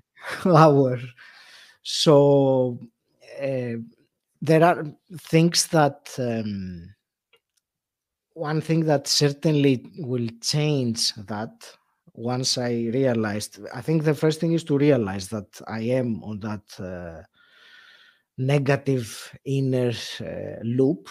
uh, 0.47 0.55
hour 0.57 0.99
so 1.83 2.79
uh, 3.41 3.75
there 4.41 4.64
are 4.64 4.85
things 5.19 5.67
that 5.69 6.14
um, 6.19 6.95
one 8.33 8.61
thing 8.61 8.85
that 8.85 9.07
certainly 9.07 9.85
will 9.99 10.29
change 10.41 11.14
that 11.14 11.53
once 12.14 12.57
i 12.57 12.71
realized 12.93 13.61
i 13.75 13.81
think 13.83 14.03
the 14.03 14.14
first 14.14 14.41
thing 14.41 14.53
is 14.53 14.64
to 14.64 14.79
realize 14.79 15.29
that 15.29 15.61
i 15.69 15.81
am 15.81 16.23
on 16.25 16.41
that 16.41 16.62
uh, 16.81 17.23
negative 18.38 19.37
inner 19.44 19.92
uh, 20.20 20.62
loop 20.62 21.09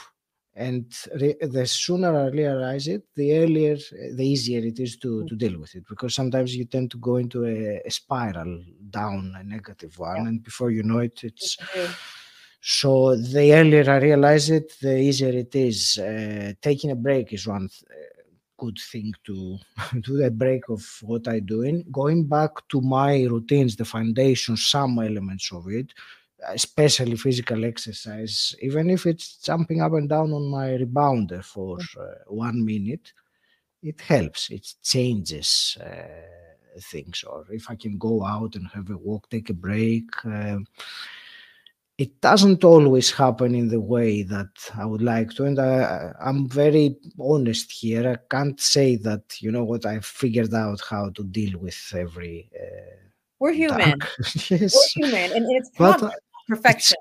and 0.55 0.91
re- 1.21 1.35
the 1.41 1.65
sooner 1.67 2.17
i 2.17 2.27
realize 2.29 2.87
it 2.87 3.03
the 3.15 3.37
earlier 3.37 3.77
the 4.15 4.23
easier 4.23 4.65
it 4.65 4.79
is 4.79 4.97
to, 4.97 5.23
to 5.25 5.35
deal 5.35 5.59
with 5.59 5.75
it 5.75 5.83
because 5.87 6.15
sometimes 6.15 6.55
you 6.55 6.65
tend 6.65 6.89
to 6.89 6.97
go 6.97 7.17
into 7.17 7.45
a, 7.45 7.81
a 7.85 7.91
spiral 7.91 8.63
down 8.89 9.33
a 9.37 9.43
negative 9.43 9.97
one 9.99 10.15
yeah. 10.15 10.27
and 10.29 10.43
before 10.43 10.71
you 10.71 10.81
know 10.83 10.99
it 10.99 11.19
it's 11.23 11.57
so 12.59 13.15
the 13.15 13.53
earlier 13.53 13.89
i 13.89 13.97
realize 13.97 14.49
it 14.49 14.73
the 14.81 14.97
easier 14.97 15.29
it 15.29 15.55
is. 15.55 15.99
Uh, 15.99 16.53
taking 16.61 16.91
a 16.91 16.95
break 16.95 17.31
is 17.33 17.47
one 17.47 17.69
th- 17.69 17.83
uh, 17.91 18.23
good 18.57 18.77
thing 18.91 19.13
to 19.23 19.57
do 20.01 20.23
a 20.23 20.31
break 20.31 20.67
of 20.69 20.83
what 21.01 21.27
I'm 21.27 21.45
doing. 21.45 21.85
Going 21.91 22.25
back 22.25 22.67
to 22.69 22.81
my 22.81 23.23
routines 23.23 23.75
the 23.75 23.85
foundation 23.85 24.57
some 24.57 24.97
elements 24.99 25.51
of 25.53 25.67
it 25.69 25.93
especially 26.47 27.15
physical 27.15 27.65
exercise, 27.65 28.55
even 28.61 28.89
if 28.89 29.05
it's 29.05 29.37
jumping 29.37 29.81
up 29.81 29.93
and 29.93 30.09
down 30.09 30.31
on 30.33 30.47
my 30.47 30.69
rebounder 30.69 31.43
for 31.43 31.77
uh, 31.99 32.15
one 32.27 32.63
minute, 32.63 33.13
it 33.83 34.01
helps. 34.01 34.49
It 34.49 34.73
changes 34.83 35.77
uh, 35.81 36.79
things. 36.81 37.23
Or 37.23 37.45
if 37.51 37.69
I 37.69 37.75
can 37.75 37.97
go 37.97 38.23
out 38.25 38.55
and 38.55 38.67
have 38.73 38.89
a 38.89 38.97
walk, 38.97 39.29
take 39.29 39.49
a 39.49 39.53
break. 39.53 40.09
Uh, 40.25 40.59
it 41.97 42.21
doesn't 42.21 42.63
always 42.63 43.09
happen 43.09 43.55
in 43.55 43.69
the 43.69 43.79
way 43.79 44.21
that 44.21 44.49
I 44.75 44.85
would 44.85 45.01
like 45.01 45.31
to, 45.31 45.45
and 45.45 45.59
I, 45.59 46.11
I'm 46.21 46.47
very 46.47 46.95
honest 47.19 47.71
here. 47.71 48.07
I 48.07 48.17
can't 48.29 48.59
say 48.61 48.97
that 48.97 49.41
you 49.41 49.51
know 49.51 49.63
what 49.63 49.85
I 49.85 49.99
figured 50.01 50.53
out 50.53 50.81
how 50.87 51.09
to 51.09 51.23
deal 51.23 51.57
with 51.57 51.93
every. 51.95 52.51
Uh, 52.55 52.97
we're 53.39 53.53
human. 53.53 53.95
yes. 54.47 54.75
We're 54.95 55.07
human, 55.07 55.37
and 55.37 55.45
it's 55.49 55.71
but, 55.75 56.13
perfection. 56.47 56.97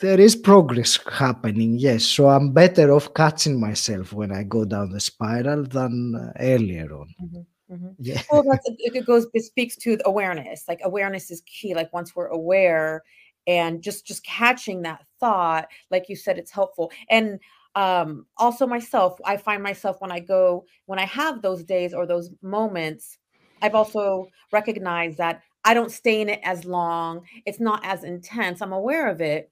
There 0.00 0.18
is 0.18 0.34
progress 0.34 0.98
happening, 1.12 1.78
yes. 1.78 2.04
So 2.04 2.28
I'm 2.28 2.52
better 2.52 2.90
off 2.92 3.12
catching 3.12 3.60
myself 3.60 4.12
when 4.14 4.32
I 4.32 4.44
go 4.44 4.64
down 4.64 4.90
the 4.90 5.00
spiral 5.00 5.64
than 5.64 6.14
uh, 6.14 6.32
earlier 6.40 6.90
on. 6.92 7.14
Mm-hmm. 7.22 7.74
Mm-hmm. 7.74 7.88
Yeah. 7.98 8.22
Well, 8.32 8.42
that's, 8.42 8.66
it 8.78 9.06
goes. 9.06 9.26
It 9.34 9.44
speaks 9.44 9.76
to 9.76 9.98
awareness. 10.04 10.64
Like 10.66 10.80
awareness 10.82 11.30
is 11.30 11.42
key. 11.42 11.74
Like 11.74 11.92
once 11.92 12.16
we're 12.16 12.28
aware, 12.28 13.02
and 13.46 13.82
just 13.82 14.06
just 14.06 14.24
catching 14.24 14.82
that 14.82 15.04
thought, 15.18 15.68
like 15.90 16.08
you 16.08 16.16
said, 16.16 16.38
it's 16.38 16.50
helpful. 16.50 16.90
And 17.08 17.38
um, 17.74 18.26
also 18.36 18.66
myself, 18.66 19.18
I 19.24 19.36
find 19.36 19.62
myself 19.62 20.00
when 20.00 20.10
I 20.10 20.20
go 20.20 20.64
when 20.86 20.98
I 20.98 21.06
have 21.06 21.42
those 21.42 21.62
days 21.62 21.94
or 21.94 22.06
those 22.06 22.30
moments, 22.42 23.18
I've 23.62 23.74
also 23.74 24.28
recognized 24.52 25.18
that 25.18 25.42
I 25.64 25.74
don't 25.74 25.90
stay 25.92 26.20
in 26.20 26.28
it 26.28 26.40
as 26.42 26.64
long. 26.64 27.26
It's 27.44 27.60
not 27.60 27.84
as 27.84 28.04
intense. 28.04 28.62
I'm 28.62 28.72
aware 28.72 29.08
of 29.08 29.20
it. 29.20 29.50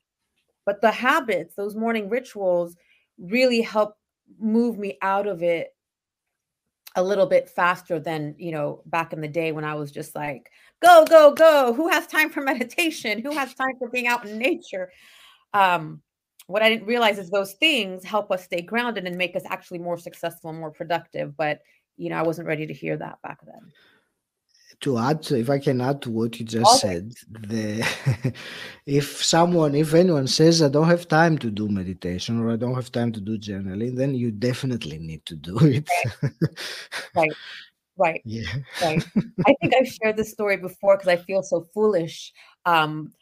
But 0.65 0.81
the 0.81 0.91
habits, 0.91 1.55
those 1.55 1.75
morning 1.75 2.09
rituals 2.09 2.77
really 3.19 3.61
help 3.61 3.97
move 4.39 4.79
me 4.79 4.99
out 5.03 5.27
of 5.27 5.43
it 5.43 5.75
a 6.97 7.03
little 7.03 7.27
bit 7.27 7.49
faster 7.49 8.01
than, 8.01 8.35
you 8.39 8.53
know, 8.53 8.83
back 8.87 9.13
in 9.13 9.21
the 9.21 9.29
day 9.29 9.53
when 9.53 9.65
I 9.65 9.75
was 9.75 9.91
just 9.91 10.15
like, 10.15 10.51
go, 10.83 11.05
go, 11.09 11.33
go. 11.33 11.73
Who 11.73 11.89
has 11.89 12.07
time 12.07 12.31
for 12.31 12.41
meditation? 12.43 13.21
Who 13.23 13.33
has 13.33 13.55
time 13.55 13.75
for 13.79 13.89
being 13.89 14.07
out 14.07 14.27
in 14.27 14.39
nature? 14.39 14.91
Um, 15.55 16.03
what 16.47 16.63
I 16.63 16.71
didn't 16.71 16.87
realize 16.87 17.19
is 17.19 17.31
those 17.31 17.55
things 17.55 18.05
help 18.05 18.31
us 18.31 18.45
stay 18.45 18.63
grounded 18.63 19.07
and 19.07 19.17
make 19.17 19.37
us 19.37 19.43
actually 19.47 19.79
more 19.79 19.99
successful 19.99 20.51
and 20.51 20.59
more 20.59 20.71
productive. 20.71 21.37
But, 21.37 21.61
you 21.97 22.09
know, 22.09 22.17
I 22.17 22.23
wasn't 22.23 22.49
ready 22.49 22.67
to 22.67 22.73
hear 22.73 22.97
that 22.97 23.21
back 23.23 23.39
then 23.45 23.73
to 24.81 24.97
add 24.99 25.27
if 25.33 25.51
i 25.51 25.59
can 25.59 25.81
add 25.81 26.01
to 26.01 26.11
what 26.11 26.39
you 26.39 26.47
just 26.47 26.85
okay. 26.85 26.95
said 26.95 27.13
the 27.31 28.33
if 28.87 29.25
someone 29.25 29.75
if 29.75 29.93
anyone 29.95 30.27
says 30.27 30.63
i 30.63 30.69
don't 30.69 30.87
have 30.87 31.09
time 31.09 31.37
to 31.37 31.51
do 31.51 31.69
meditation 31.69 32.41
or 32.41 32.53
i 32.53 32.57
don't 32.57 32.75
have 32.75 32.93
time 32.93 33.11
to 33.11 33.21
do 33.21 33.37
journaling 33.39 33.97
then 33.97 34.15
you 34.15 34.31
definitely 34.31 34.99
need 34.99 35.25
to 35.27 35.35
do 35.35 35.57
it. 35.61 35.89
Right. 37.15 37.31
Right. 38.01 38.23
Yeah. 38.25 38.47
Right. 38.81 39.05
I 39.47 39.55
think 39.61 39.75
i've 39.75 39.89
shared 39.89 40.17
this 40.17 40.31
story 40.31 40.57
before 40.57 40.97
because 40.97 41.09
i 41.09 41.17
feel 41.17 41.43
so 41.43 41.67
foolish. 41.75 42.33
Um 42.65 43.13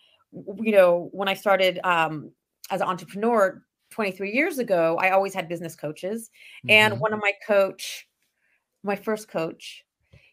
you 0.61 0.73
know 0.73 1.09
when 1.12 1.29
i 1.29 1.35
started 1.35 1.81
um 1.83 2.31
as 2.71 2.83
an 2.83 2.88
entrepreneur 2.88 3.62
23 3.90 4.33
years 4.33 4.59
ago 4.59 4.99
i 5.01 5.11
always 5.11 5.33
had 5.33 5.49
business 5.49 5.75
coaches 5.75 6.29
mm-hmm. 6.59 6.73
and 6.73 7.01
one 7.01 7.14
of 7.14 7.21
my 7.21 7.33
coach 7.47 8.07
my 8.83 8.97
first 8.97 9.29
coach 9.29 9.85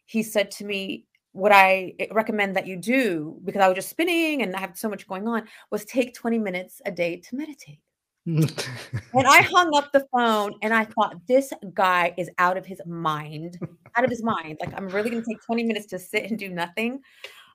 he 0.06 0.24
said 0.24 0.52
to 0.52 0.66
me 0.66 1.06
what 1.34 1.52
I 1.52 1.96
eh, 2.00 2.08
recommend 2.12 2.56
that 2.56 2.66
you 2.66 2.78
do, 2.78 3.38
because 3.44 3.62
I 3.62 3.68
was 3.68 3.76
just 3.76 3.90
spinning 3.90 4.42
and 4.42 4.56
I 4.56 4.60
have 4.60 4.78
so 4.78 4.88
much 4.88 5.08
going 5.08 5.28
on, 5.28 5.44
was 5.72 5.84
take 5.84 6.14
20 6.14 6.40
minutes 6.40 6.82
a 6.86 6.92
day 6.92 7.18
to 7.18 7.36
meditate. 7.36 7.80
and 8.26 9.28
I 9.28 9.42
hung 9.42 9.76
up 9.76 9.92
the 9.92 10.08
phone 10.14 10.54
and 10.62 10.74
I 10.74 10.86
thought, 10.86 11.18
this 11.28 11.52
guy 11.74 12.14
is 12.18 12.30
out 12.38 12.56
of 12.56 12.66
his 12.66 12.80
mind, 12.86 13.60
out 13.98 14.06
of 14.06 14.10
his 14.10 14.24
mind. 14.24 14.60
Like, 14.62 14.74
I'm 14.78 14.88
really 14.88 15.10
going 15.10 15.22
to 15.22 15.30
take 15.30 15.42
20 15.42 15.64
minutes 15.64 15.88
to 15.88 16.00
sit 16.00 16.30
and 16.30 16.40
do 16.40 16.50
nothing. 16.50 17.02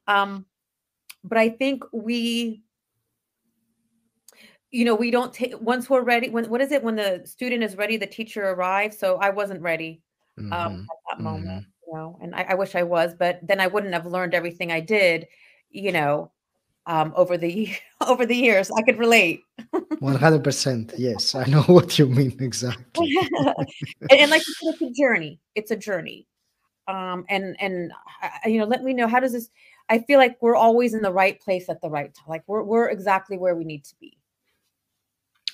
Um, 0.07 0.45
but 1.25 1.39
I 1.39 1.49
think 1.49 1.85
we, 1.93 2.63
you 4.71 4.85
know, 4.85 4.95
we 4.95 5.11
don't 5.11 5.33
take, 5.33 5.59
once 5.61 5.89
we're 5.89 6.03
ready, 6.03 6.29
when, 6.29 6.51
what 6.51 6.61
is 6.61 6.73
it? 6.73 6.83
When 6.83 6.97
the 6.97 7.23
student 7.25 7.63
is 7.63 7.77
ready, 7.77 7.97
the 7.97 8.07
teacher 8.07 8.51
arrives. 8.51 8.99
So 8.99 9.17
I 9.17 9.31
wasn't 9.31 9.63
ready 9.63 10.03
um, 10.37 10.51
mm-hmm. 10.51 10.81
at 10.81 11.17
that 11.17 11.23
moment. 11.23 11.49
Mm-hmm 11.49 11.71
know, 11.93 12.19
and 12.21 12.35
I, 12.35 12.47
I, 12.51 12.55
wish 12.55 12.75
I 12.75 12.83
was, 12.83 13.15
but 13.15 13.41
then 13.43 13.61
I 13.61 13.67
wouldn't 13.67 13.93
have 13.95 14.07
learned 14.07 14.35
everything 14.35 14.73
I 14.73 14.81
did, 14.81 15.27
you 15.71 15.93
know, 15.93 16.31
um, 16.87 17.13
over 17.17 17.37
the 17.37 17.71
over 18.07 18.27
the 18.27 18.35
years. 18.35 18.71
I 18.77 18.83
could 18.83 18.99
relate. 18.99 19.43
One 20.01 20.17
hundred 20.17 20.43
percent. 20.43 20.93
Yes, 20.97 21.35
I 21.35 21.45
know 21.45 21.63
what 21.67 21.99
you 21.99 22.07
mean 22.07 22.37
exactly. 22.41 23.17
and, 23.37 24.13
and, 24.13 24.31
like 24.31 24.43
it's 24.63 24.83
a 24.83 24.91
journey. 24.91 25.41
It's 25.55 25.71
a 25.71 25.77
journey. 25.77 26.27
Um, 26.89 27.25
and 27.29 27.57
and 27.61 27.93
uh, 28.23 28.29
you 28.47 28.59
know, 28.59 28.67
let 28.67 28.83
me 28.83 28.95
know 28.95 29.07
how 29.07 29.21
does 29.21 29.33
this. 29.33 29.51
I 29.91 30.01
feel 30.01 30.19
like 30.19 30.37
we're 30.41 30.57
always 30.57 30.95
in 30.95 31.03
the 31.03 31.13
right 31.13 31.41
place 31.41 31.69
at 31.69 31.81
the 31.81 31.91
right 31.91 32.13
time. 32.13 32.27
Like 32.29 32.45
we're 32.47 32.63
we're 32.63 32.89
exactly 32.89 33.39
where 33.39 33.55
we 33.55 33.65
need 33.65 33.85
to 33.85 33.95
be. 34.01 34.18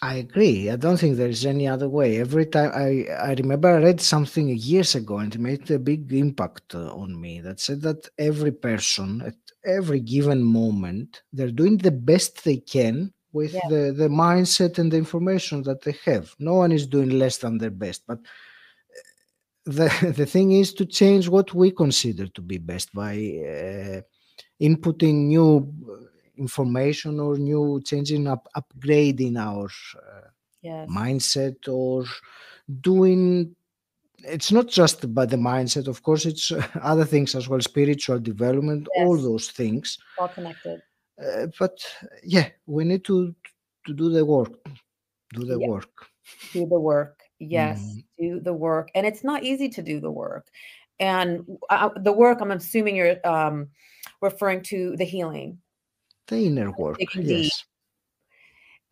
I 0.03 0.17
agree. 0.17 0.71
I 0.71 0.77
don't 0.77 0.99
think 0.99 1.17
there 1.17 1.29
is 1.29 1.47
any 1.47 1.67
other 1.67 1.89
way. 1.89 2.19
Every 2.19 2.47
time 2.47 2.73
I, 2.75 3.07
I 3.13 3.35
remember 3.35 3.69
I 3.69 3.83
read 3.83 4.01
something 4.01 4.49
years 4.49 4.95
ago 4.95 5.19
and 5.19 5.35
it 5.35 5.41
made 5.41 5.71
a 5.71 5.79
big 5.79 6.13
impact 6.13 6.75
uh, 6.75 6.95
on 6.95 7.19
me 7.19 7.41
that 7.41 7.61
said 7.61 7.81
that 7.83 8.09
every 8.19 8.53
person 8.53 9.23
at 9.23 9.37
every 9.65 10.01
given 10.01 10.43
moment 10.43 11.23
they're 11.33 11.51
doing 11.51 11.79
the 11.79 11.91
best 11.91 12.45
they 12.45 12.59
can 12.59 13.13
with 13.33 13.55
yeah. 13.55 13.69
the, 13.69 13.95
the 13.97 14.09
mindset 14.09 14.79
and 14.79 14.93
the 14.93 14.97
information 14.97 15.63
that 15.63 15.83
they 15.83 15.97
have. 16.05 16.35
No 16.39 16.55
one 16.55 16.73
is 16.73 16.87
doing 16.87 17.11
less 17.11 17.39
than 17.39 17.59
their 17.59 17.71
best, 17.71 18.03
but 18.07 18.19
uh, 18.19 19.71
the 19.71 20.13
the 20.17 20.27
thing 20.27 20.53
is 20.53 20.75
to 20.75 20.87
change 20.87 21.29
what 21.29 21.55
we 21.55 21.71
consider 21.71 22.27
to 22.29 22.43
be 22.43 22.59
best 22.59 22.93
by 22.93 23.15
uh, 23.15 24.01
inputting 24.61 25.27
new 25.27 25.73
information 26.39 27.21
or 27.21 27.37
new 27.39 27.81
changing 27.85 28.27
up 28.27 28.49
upgrading 28.57 29.37
our 29.39 29.67
uh, 29.67 30.29
yes. 30.63 30.89
mindset 30.89 31.69
or 31.69 32.05
doing 32.81 33.55
it's 34.27 34.51
not 34.51 34.69
just 34.69 35.05
about 35.05 35.29
the 35.31 35.37
mindset 35.37 35.87
of 35.87 36.03
course 36.03 36.25
it's 36.25 36.51
other 36.83 37.05
things 37.05 37.35
as 37.35 37.49
well 37.49 37.61
spiritual 37.61 38.19
development 38.19 38.89
all 38.97 39.17
those 39.17 39.51
things 39.51 39.99
all 40.19 40.29
connected. 40.29 40.81
uh, 41.23 41.47
but 41.59 41.79
yeah 42.25 42.49
we 42.67 42.85
need 42.85 43.05
to 43.05 43.35
to 43.87 43.93
do 43.95 44.09
the 44.11 44.25
work 44.25 44.53
do 45.35 45.45
the 45.45 45.59
Yeah. 45.59 45.67
work 45.69 46.07
do 46.53 46.67
the 46.67 46.81
work 46.81 47.21
yes 47.39 47.79
Mhm. 47.81 48.05
do 48.19 48.41
the 48.41 48.53
work 48.53 48.89
and 48.95 49.07
it's 49.07 49.23
not 49.25 49.43
easy 49.45 49.69
to 49.69 49.83
do 49.83 50.01
the 50.01 50.11
work 50.11 50.49
and 51.01 51.45
uh, 51.71 51.91
the 51.97 52.13
work 52.13 52.41
i'm 52.41 52.51
assuming 52.53 52.97
you're 52.97 53.19
um 53.27 53.69
referring 54.23 54.63
to 54.63 54.97
the 54.97 55.05
healing 55.05 55.59
the 56.29 56.47
inner 56.47 56.71
work 56.73 56.99
yes 57.17 57.65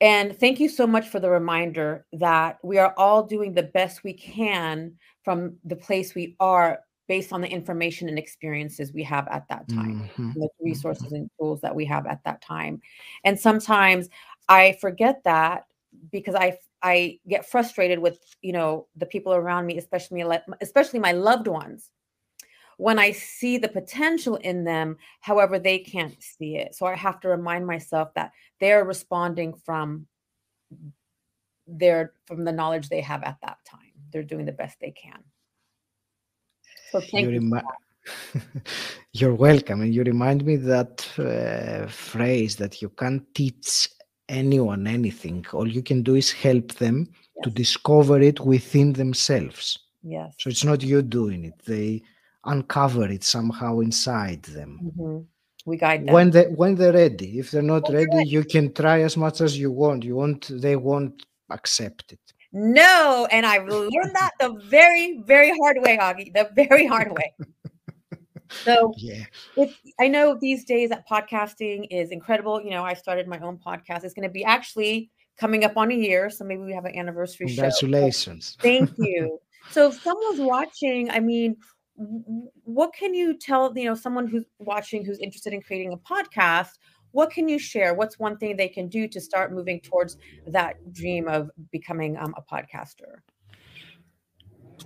and 0.01 0.37
thank 0.37 0.59
you 0.59 0.69
so 0.69 0.87
much 0.87 1.09
for 1.09 1.21
the 1.21 1.31
reminder 1.31 2.05
that 2.13 2.59
we 2.65 2.79
are 2.79 2.93
all 2.97 3.23
doing 3.23 3.55
the 3.55 3.63
best 3.63 4.03
we 4.03 4.13
can 4.13 4.95
from 5.25 5.57
the 5.65 5.77
place 5.77 6.15
we 6.15 6.37
are 6.41 6.81
based 7.09 7.33
on 7.33 7.41
the 7.41 7.49
information 7.49 8.09
and 8.09 8.19
experiences 8.19 8.93
we 8.93 9.03
have 9.03 9.29
at 9.29 9.47
that 9.49 9.69
time 9.69 10.11
Mhm. 10.17 10.35
the 10.35 10.49
resources 10.61 11.13
and 11.13 11.31
tools 11.39 11.61
that 11.61 11.75
we 11.75 11.85
have 11.85 12.07
at 12.07 12.23
that 12.25 12.41
time. 12.41 12.81
And 13.25 13.39
sometimes 13.39 14.09
I 14.49 14.73
forget 14.81 15.23
that 15.25 15.67
because 16.11 16.35
I 16.35 16.59
I 16.83 17.21
get 17.29 17.47
frustrated 17.47 17.99
with 18.01 18.19
you 18.41 18.53
know 18.53 18.89
the 18.97 19.07
people 19.07 19.35
around 19.35 19.67
me, 19.67 19.79
especially 19.79 20.25
especially 20.61 20.99
my 21.01 21.13
loved 21.13 21.47
ones, 21.47 21.91
when 22.79 22.99
I 22.99 23.13
see 23.13 23.59
the 23.59 23.69
potential 23.69 24.37
in 24.37 24.65
them. 24.65 24.97
However, 25.21 25.59
they 25.59 25.79
can't 25.79 26.21
see 26.23 26.57
it, 26.57 26.75
so 26.75 26.87
I 26.87 26.95
have 26.97 27.21
to 27.21 27.29
remind 27.29 27.67
myself 27.67 28.13
that 28.15 28.33
they're 28.61 28.85
responding 28.85 29.55
from 29.55 30.07
their 31.67 32.13
from 32.27 32.45
the 32.45 32.53
knowledge 32.53 32.89
they 32.89 33.01
have 33.01 33.23
at 33.23 33.39
that 33.43 33.59
time. 33.65 33.93
They're 34.13 34.23
doing 34.23 34.47
the 34.47 34.53
best 34.53 34.79
they 34.81 34.91
can. 34.91 35.23
So 36.91 37.01
thank 37.01 37.31
you 37.31 37.41
you. 37.41 37.63
You're 39.13 39.35
welcome. 39.35 39.83
And 39.83 39.95
you 39.95 40.03
remind 40.03 40.45
me 40.45 40.57
that 40.57 41.09
uh, 41.19 41.87
phrase 41.89 42.57
that 42.57 42.83
you 42.83 42.89
can't 42.91 43.23
teach 43.35 43.89
anyone 44.29 44.87
anything. 44.87 45.45
All 45.53 45.69
you 45.69 45.83
can 45.83 46.03
do 46.03 46.15
is 46.15 46.33
help 46.33 46.75
them 46.75 47.09
to 47.43 47.51
discover 47.51 48.21
it 48.21 48.41
within 48.41 48.93
themselves. 48.93 49.79
Yes. 50.03 50.35
So 50.39 50.51
it's 50.51 50.65
not 50.65 50.83
you 50.83 51.03
doing 51.03 51.45
it. 51.45 51.55
They 51.65 52.03
uncover 52.45 53.09
it 53.09 53.25
somehow 53.25 53.81
inside 53.81 54.43
them. 54.43 54.93
Mhm. 54.97 55.27
We 55.65 55.77
guide 55.77 56.07
them. 56.07 56.15
When 56.15 56.31
they 56.31 56.45
when 56.47 56.75
they're 56.75 56.93
ready. 56.93 57.39
If 57.39 57.51
they're 57.51 57.63
not 57.63 57.87
they're 57.87 58.07
ready, 58.07 58.29
you 58.29 58.45
can 58.45 58.73
try 58.73 59.03
as 59.03 59.17
much 59.17 59.41
as 59.41 59.59
you 59.59 59.71
want. 59.71 60.05
You 60.05 60.17
won't 60.17 60.51
they 60.61 60.77
won't 60.77 61.25
accept 61.51 62.13
it. 62.13 62.21
No, 62.53 63.27
and 63.31 63.47
I've 63.47 63.67
learned 63.67 64.15
that 64.15 64.33
the 64.39 64.53
very, 64.69 65.23
very 65.25 65.57
hard 65.59 65.79
way, 65.81 65.97
Agi, 65.97 66.35
the 66.35 66.51
very 66.55 66.87
hard 66.87 67.13
way. 67.13 67.35
So 68.65 68.93
Yeah. 68.99 69.25
if 69.57 69.75
I 69.99 70.09
know 70.09 70.37
these 70.39 70.65
days 70.67 70.91
that 70.91 71.09
podcasting 71.09 71.87
is 71.91 72.11
incredible. 72.11 72.61
You 72.63 72.71
know, 72.71 72.85
I 72.85 72.93
started 72.93 73.27
my 73.27 73.39
own 73.41 73.59
podcast. 73.59 74.05
It's 74.05 74.13
going 74.13 74.29
to 74.29 74.33
be 74.33 74.45
actually 74.45 75.11
coming 75.39 75.65
up 75.65 75.79
on 75.79 75.91
a 75.91 75.95
year, 75.95 76.29
so 76.29 76.45
maybe 76.45 76.61
we 76.63 76.75
have 76.75 76.85
an 76.85 76.95
anniversary 76.95 77.49
show. 77.49 77.63
Congratulations. 77.63 78.59
Thank 78.61 78.91
you. 78.99 79.39
So 79.71 79.89
if 79.89 80.03
someone's 80.03 80.41
watching, 80.41 81.11
I 81.11 81.21
mean, 81.21 81.57
what 81.95 82.93
can 82.95 83.15
you 83.15 83.37
tell, 83.39 83.73
you 83.77 83.85
know, 83.85 83.95
someone 83.95 84.27
who's 84.27 84.45
watching 84.59 85.05
who's 85.05 85.19
interested 85.19 85.53
in 85.53 85.63
creating 85.63 85.93
a 85.93 85.97
podcast? 85.97 86.79
What 87.13 87.31
can 87.31 87.49
you 87.49 87.59
share? 87.59 87.95
What's 87.95 88.19
one 88.19 88.39
thing 88.39 88.57
they 88.57 88.69
can 88.69 88.89
do 88.89 89.07
to 89.09 89.21
start 89.21 89.53
moving 89.53 89.81
towards 89.81 90.17
that 90.47 90.93
dream 90.93 91.29
of 91.29 91.51
becoming 91.71 92.17
um, 92.17 92.35
a 92.37 92.43
podcaster? 92.43 93.21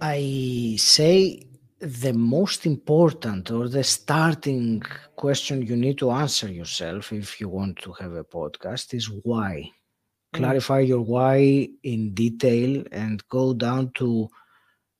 I 0.00 0.76
say 0.78 1.46
the 1.78 2.12
most 2.12 2.66
important 2.66 3.50
or 3.50 3.68
the 3.68 3.84
starting 3.84 4.82
question 5.14 5.62
you 5.62 5.76
need 5.76 5.98
to 5.98 6.10
answer 6.10 6.48
yourself 6.48 7.12
if 7.12 7.40
you 7.40 7.48
want 7.48 7.78
to 7.78 7.92
have 7.92 8.12
a 8.12 8.24
podcast 8.24 8.94
is 8.94 9.10
why. 9.22 9.70
Mm. 10.34 10.38
Clarify 10.38 10.80
your 10.80 11.02
why 11.02 11.68
in 11.82 12.14
detail 12.14 12.82
and 12.92 13.26
go 13.28 13.54
down 13.54 13.92
to 13.94 14.28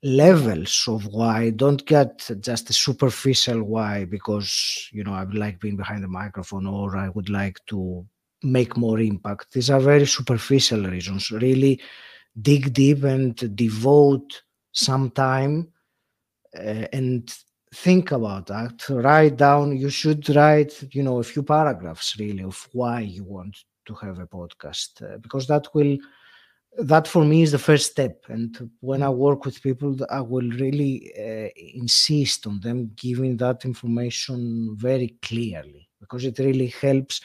levels 0.07 0.85
of 0.87 1.07
why. 1.07 1.51
Don't 1.51 1.85
get 1.85 2.31
just 2.41 2.71
a 2.71 2.73
superficial 2.73 3.63
why 3.63 4.05
because, 4.05 4.89
you 4.93 5.03
know, 5.03 5.13
I 5.13 5.25
would 5.25 5.35
like 5.35 5.61
being 5.61 5.77
behind 5.77 6.05
the 6.05 6.09
microphone 6.09 6.67
or 6.67 6.97
I 6.97 7.09
would 7.09 7.29
like 7.29 7.59
to 7.67 8.07
make 8.43 8.77
more 8.77 9.01
impact. 9.01 9.53
These 9.53 9.71
are 9.71 9.81
very 9.81 10.07
superficial 10.07 10.85
reasons. 10.85 11.31
Really 11.33 11.81
dig 12.41 12.73
deep 12.73 13.03
and 13.03 13.35
devote 13.57 14.43
some 14.73 15.11
time 15.11 15.73
uh, 16.57 16.87
and 16.93 17.35
think 17.75 18.13
about 18.13 18.47
that 18.47 18.89
write 18.89 19.37
down 19.37 19.77
you 19.77 19.91
should 19.91 20.29
write 20.35 20.73
you 20.95 21.03
know 21.03 21.19
a 21.19 21.23
few 21.23 21.43
paragraphs 21.43 22.17
really 22.19 22.43
of 22.43 22.69
why 22.73 23.01
you 23.01 23.25
want 23.25 23.57
to 23.85 23.95
have 23.95 24.19
a 24.19 24.27
podcast 24.27 25.03
uh, 25.03 25.19
because 25.19 25.47
that 25.47 25.67
will 25.75 25.99
that 26.79 27.09
for 27.09 27.25
me 27.25 27.43
is 27.43 27.53
the 27.53 27.59
first 27.59 27.91
step 27.91 28.25
and 28.29 28.71
when 28.81 29.03
i 29.03 29.09
work 29.09 29.45
with 29.45 29.63
people 29.63 29.97
i 30.11 30.21
will 30.21 30.49
really 30.51 31.13
uh, 31.19 31.49
insist 31.75 32.47
on 32.47 32.61
them 32.61 32.91
giving 32.97 33.37
that 33.37 33.65
information 33.65 34.75
very 34.77 35.17
clearly 35.23 35.89
because 36.01 36.25
it 36.25 36.39
really 36.39 36.69
helps 36.69 37.21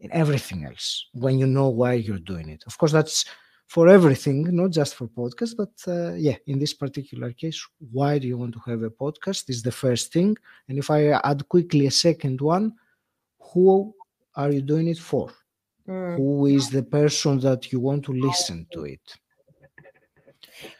in 0.00 0.10
everything 0.12 0.64
else 0.64 1.06
when 1.12 1.38
you 1.38 1.46
know 1.46 1.68
why 1.68 1.92
you're 1.92 2.18
doing 2.18 2.48
it 2.48 2.62
of 2.66 2.76
course 2.78 2.92
that's 2.92 3.24
for 3.70 3.86
everything, 3.86 4.42
not 4.56 4.72
just 4.72 4.96
for 4.96 5.06
podcast, 5.06 5.54
but 5.56 5.70
uh, 5.86 6.14
yeah, 6.14 6.34
in 6.48 6.58
this 6.58 6.74
particular 6.74 7.32
case, 7.32 7.64
why 7.92 8.18
do 8.18 8.26
you 8.26 8.36
want 8.36 8.52
to 8.52 8.58
have 8.66 8.82
a 8.82 8.90
podcast 8.90 9.48
is 9.48 9.62
the 9.62 9.70
first 9.70 10.12
thing. 10.12 10.36
And 10.68 10.76
if 10.76 10.90
I 10.90 11.10
add 11.10 11.48
quickly 11.48 11.86
a 11.86 11.90
second 11.92 12.40
one, 12.40 12.72
who 13.38 13.94
are 14.34 14.50
you 14.50 14.60
doing 14.60 14.88
it 14.88 14.98
for? 14.98 15.30
Mm. 15.88 16.16
Who 16.16 16.46
is 16.46 16.70
the 16.70 16.82
person 16.82 17.40
that 17.40 17.72
you 17.72 17.80
want 17.80 18.04
to 18.04 18.12
listen 18.12 18.66
to 18.72 18.84
it? 18.84 19.00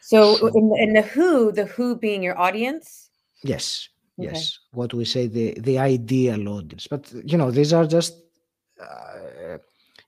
So 0.00 0.36
So- 0.36 0.46
in 0.48 0.68
the, 0.68 0.76
in 0.82 0.92
the 0.94 1.02
who, 1.02 1.52
the 1.52 1.66
who 1.66 1.96
being 1.96 2.22
your 2.22 2.38
audience. 2.38 3.10
Yes, 3.42 3.88
Okay. 4.18 4.28
yes. 4.32 4.58
What 4.72 4.92
we 4.92 5.04
say 5.04 5.26
the 5.28 5.58
the 5.60 5.78
ideal 5.78 6.48
audience, 6.48 6.86
but 6.86 7.10
you 7.24 7.38
know 7.38 7.50
these 7.50 7.72
are 7.72 7.86
just 7.86 8.14
uh, 8.80 9.56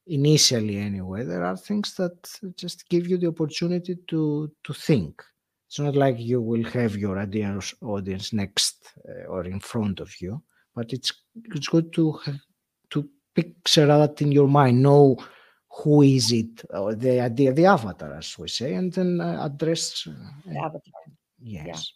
initially 0.06 0.76
anyway. 0.76 1.24
There 1.24 1.44
are 1.44 1.56
things 1.56 1.94
that 1.94 2.16
just 2.56 2.88
give 2.90 3.06
you 3.08 3.16
the 3.18 3.28
opportunity 3.28 3.96
to 4.08 4.50
to 4.64 4.72
think. 4.74 5.22
It's 5.68 5.78
not 5.78 5.96
like 5.96 6.18
you 6.18 6.42
will 6.42 6.64
have 6.64 6.96
your 6.96 7.18
audience 7.18 7.74
audience 7.80 8.34
next 8.34 8.92
uh, 9.08 9.24
or 9.32 9.44
in 9.46 9.60
front 9.60 10.00
of 10.00 10.10
you, 10.20 10.42
but 10.74 10.92
it's 10.92 11.10
it's 11.56 11.68
good 11.68 11.90
to 11.94 12.12
ha- 12.12 12.32
to 12.32 12.51
picture 13.34 13.86
that 13.86 14.20
in 14.22 14.32
your 14.32 14.48
mind. 14.48 14.82
Know 14.82 15.16
who 15.70 16.02
is 16.02 16.32
it, 16.32 16.64
or 16.70 16.94
the 16.94 17.20
idea, 17.20 17.52
the 17.52 17.66
avatar, 17.66 18.12
as 18.12 18.38
we 18.38 18.48
say, 18.48 18.74
and 18.74 18.92
then 18.92 19.20
uh, 19.20 19.46
address. 19.46 20.06
Uh, 20.06 20.12
the 20.46 20.58
avatar. 20.58 21.02
yes. 21.40 21.92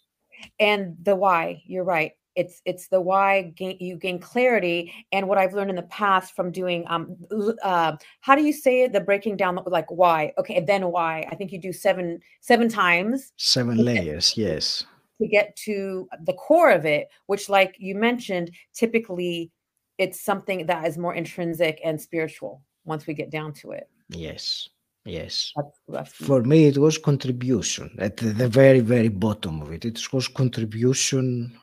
and 0.59 0.95
the 1.03 1.15
why 1.15 1.61
you're 1.65 1.83
right 1.83 2.11
it's 2.37 2.61
it's 2.65 2.87
the 2.87 3.01
why 3.01 3.41
gain, 3.57 3.75
you 3.79 3.97
gain 3.97 4.19
clarity 4.19 4.93
and 5.11 5.27
what 5.27 5.37
i've 5.37 5.53
learned 5.53 5.71
in 5.71 5.75
the 5.75 5.81
past 5.83 6.35
from 6.35 6.51
doing 6.51 6.85
um 6.87 7.17
uh, 7.63 7.93
how 8.21 8.35
do 8.35 8.43
you 8.43 8.53
say 8.53 8.83
it 8.83 8.93
the 8.93 9.01
breaking 9.01 9.35
down 9.35 9.59
like 9.65 9.89
why 9.91 10.31
okay 10.37 10.59
then 10.61 10.87
why 10.91 11.27
i 11.31 11.35
think 11.35 11.51
you 11.51 11.59
do 11.59 11.73
seven 11.73 12.19
seven 12.39 12.69
times 12.69 13.33
Seven 13.37 13.77
layers. 13.77 14.37
Yes. 14.37 14.85
to 15.19 15.27
get 15.27 15.55
to 15.55 16.07
the 16.25 16.33
core 16.33 16.71
of 16.71 16.85
it 16.85 17.07
which 17.25 17.49
like 17.49 17.75
you 17.79 17.95
mentioned 17.95 18.51
typically 18.73 19.51
it's 19.97 20.19
something 20.21 20.65
that 20.67 20.87
is 20.87 20.97
more 20.97 21.15
intrinsic 21.15 21.79
and 21.83 21.99
spiritual 22.01 22.61
once 22.85 23.07
we 23.07 23.13
get 23.13 23.29
down 23.29 23.53
to 23.53 23.71
it 23.71 23.89
Yes. 24.09 24.69
Yes. 25.05 25.51
that's, 25.55 25.79
that's 25.87 26.13
For 26.13 26.43
me, 26.43 26.65
it 26.65 26.77
was 26.77 26.97
contribution 26.97 27.95
at 27.99 28.17
the, 28.17 28.27
the 28.33 28.47
very, 28.49 28.81
very 28.81 29.07
bottom 29.09 29.61
of 29.61 29.71
it. 29.71 29.85
It 29.85 29.99
was 30.13 30.27
contribution. 30.27 31.57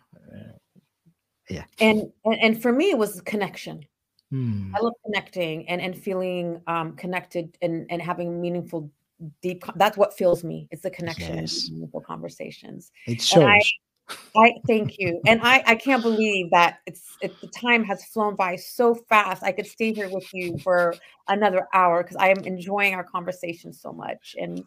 and, 1.80 2.10
and 2.24 2.34
and 2.44 2.62
for 2.62 2.72
me 2.72 2.90
it 2.90 2.98
was 2.98 3.20
connection 3.22 3.84
Hmm. 4.30 4.72
I 4.74 4.80
love 4.80 4.94
connecting 5.04 5.68
and 5.68 5.80
and 5.82 5.94
feeling 5.96 6.60
um 6.66 6.96
connected 6.96 7.56
and 7.60 7.86
and 7.90 8.00
having 8.02 8.40
meaningful 8.40 8.90
deep 9.42 9.62
that's 9.76 9.96
what 9.98 10.16
fills 10.16 10.42
me 10.42 10.66
it's 10.72 10.82
the 10.82 10.90
connection 10.90 11.32
and 11.38 11.40
Yes. 11.42 11.68
meaningful 11.70 12.00
conversations 12.00 12.90
It 13.06 13.20
And 13.36 13.44
I- 13.44 13.58
shows. 13.58 13.72
I 14.36 14.52
thank 14.66 14.98
you 14.98 15.20
and 15.26 15.40
i 15.42 15.62
i 15.66 15.74
can't 15.74 16.02
believe 16.02 16.50
that 16.50 16.78
it's 16.86 17.16
it, 17.22 17.38
the 17.40 17.46
time 17.48 17.82
has 17.82 18.04
flown 18.06 18.34
by 18.34 18.54
so 18.56 18.94
fast 18.94 19.42
i 19.42 19.52
could 19.52 19.66
stay 19.66 19.92
here 19.92 20.08
with 20.10 20.26
you 20.32 20.58
for 20.58 20.94
another 21.28 21.66
hour 21.72 22.02
because 22.02 22.16
i 22.16 22.28
am 22.28 22.38
enjoying 22.44 22.94
our 22.94 23.04
conversation 23.04 23.72
so 23.72 23.92
much 23.92 24.36
and 24.38 24.64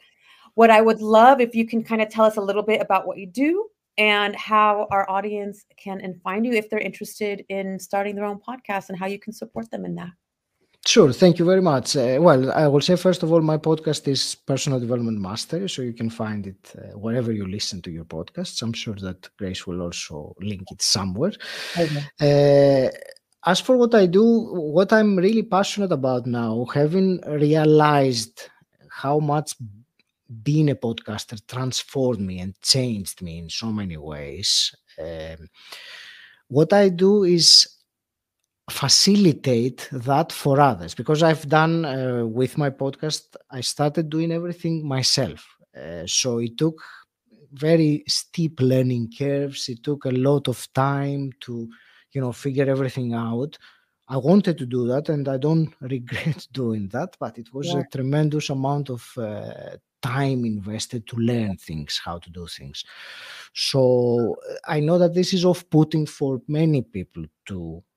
what 0.55 0.69
i 0.69 0.81
would 0.81 1.01
love 1.01 1.39
if 1.39 1.53
you 1.53 1.67
can 1.67 1.83
kind 1.83 2.01
of 2.01 2.09
tell 2.09 2.25
us 2.25 2.37
a 2.37 2.41
little 2.41 2.63
bit 2.63 2.81
about 2.81 3.05
what 3.05 3.17
you 3.17 3.27
do 3.27 3.67
and 3.97 4.35
how 4.35 4.87
our 4.91 5.09
audience 5.09 5.65
can 5.75 6.01
and 6.01 6.21
find 6.21 6.45
you 6.45 6.53
if 6.53 6.69
they're 6.69 6.79
interested 6.79 7.43
in 7.49 7.79
starting 7.79 8.15
their 8.15 8.25
own 8.25 8.39
podcast 8.39 8.89
and 8.89 8.97
how 8.97 9.07
you 9.07 9.19
can 9.19 9.33
support 9.33 9.69
them 9.71 9.85
in 9.85 9.95
that 9.95 10.11
Sure. 10.87 11.11
Thank 11.11 11.37
you 11.37 11.43
very 11.43 11.61
much. 11.61 11.97
Uh, 11.97 12.17
well, 12.21 12.49
I 12.53 12.65
will 12.69 12.79
say, 12.79 12.95
first 12.95 13.21
of 13.21 13.33
all, 13.33 13.41
my 13.41 13.57
podcast 13.57 14.07
is 14.07 14.35
Personal 14.35 14.79
Development 14.79 15.19
Mastery, 15.19 15.67
so 15.67 15.81
you 15.81 15.91
can 15.91 16.09
find 16.09 16.47
it 16.47 16.73
uh, 16.77 16.97
wherever 16.97 17.33
you 17.33 17.45
listen 17.45 17.81
to 17.81 17.91
your 17.91 18.05
podcasts. 18.05 18.61
I'm 18.61 18.71
sure 18.71 18.95
that 19.01 19.27
Grace 19.37 19.67
will 19.67 19.81
also 19.81 20.33
link 20.39 20.63
it 20.71 20.81
somewhere. 20.81 21.33
Okay. 21.77 22.03
Uh, 22.21 22.89
as 23.45 23.59
for 23.59 23.75
what 23.75 23.93
I 23.95 24.05
do, 24.05 24.23
what 24.23 24.93
I'm 24.93 25.17
really 25.17 25.43
passionate 25.43 25.91
about 25.91 26.25
now, 26.25 26.63
having 26.73 27.19
realized 27.27 28.49
how 28.89 29.19
much 29.19 29.55
being 30.41 30.69
a 30.69 30.75
podcaster 30.75 31.37
transformed 31.47 32.21
me 32.21 32.39
and 32.39 32.55
changed 32.61 33.21
me 33.21 33.39
in 33.39 33.49
so 33.49 33.73
many 33.73 33.97
ways, 33.97 34.73
um, 35.01 35.49
what 36.47 36.71
I 36.71 36.87
do 36.87 37.25
is 37.25 37.76
facilitate 38.69 39.87
that 39.91 40.31
for 40.31 40.59
others 40.59 40.93
because 40.93 41.23
I've 41.23 41.47
done 41.47 41.85
uh, 41.85 42.25
with 42.25 42.57
my 42.57 42.69
podcast, 42.69 43.35
I 43.49 43.61
started 43.61 44.09
doing 44.09 44.31
everything 44.31 44.85
myself. 44.85 45.47
Uh, 45.75 46.05
so 46.05 46.39
it 46.39 46.57
took 46.57 46.81
very 47.53 48.03
steep 48.07 48.59
learning 48.59 49.11
curves. 49.17 49.69
It 49.69 49.83
took 49.83 50.05
a 50.05 50.11
lot 50.11 50.47
of 50.47 50.67
time 50.73 51.31
to, 51.41 51.69
you 52.11 52.21
know, 52.21 52.31
figure 52.31 52.69
everything 52.69 53.13
out. 53.13 53.57
I 54.09 54.17
wanted 54.17 54.57
to 54.59 54.65
do 54.65 54.87
that 54.87 55.09
and 55.09 55.27
I 55.27 55.37
don't 55.37 55.73
regret 55.81 56.47
doing 56.51 56.87
that, 56.89 57.15
but 57.19 57.37
it 57.37 57.53
was 57.53 57.67
yeah. 57.67 57.79
a 57.79 57.87
tremendous 57.87 58.49
amount 58.49 58.89
of 58.89 59.09
uh, 59.17 59.77
time 60.01 60.45
invested 60.45 61.07
to 61.07 61.17
learn 61.17 61.57
things, 61.57 61.99
how 62.03 62.17
to 62.19 62.29
do 62.29 62.47
things. 62.47 62.83
So 63.53 64.35
I 64.67 64.79
know 64.79 64.97
that 64.97 65.13
this 65.13 65.33
is 65.33 65.45
off 65.45 65.69
putting 65.69 66.05
for 66.05 66.41
many 66.47 66.81
people 66.81 67.25
to 67.47 67.83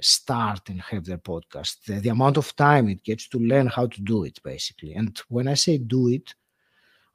start 0.00 0.68
and 0.68 0.80
have 0.80 1.04
their 1.04 1.18
podcast. 1.18 1.84
The, 1.84 2.00
the, 2.00 2.08
amount 2.08 2.36
of 2.36 2.54
time 2.56 2.88
it 2.88 3.04
gets 3.04 3.28
to 3.28 3.38
learn 3.38 3.66
how 3.66 3.86
to 3.86 4.00
do 4.02 4.24
it, 4.24 4.42
basically. 4.42 4.94
And 4.94 5.20
when 5.28 5.48
I 5.48 5.54
say 5.54 5.78
do 5.78 6.08
it, 6.08 6.34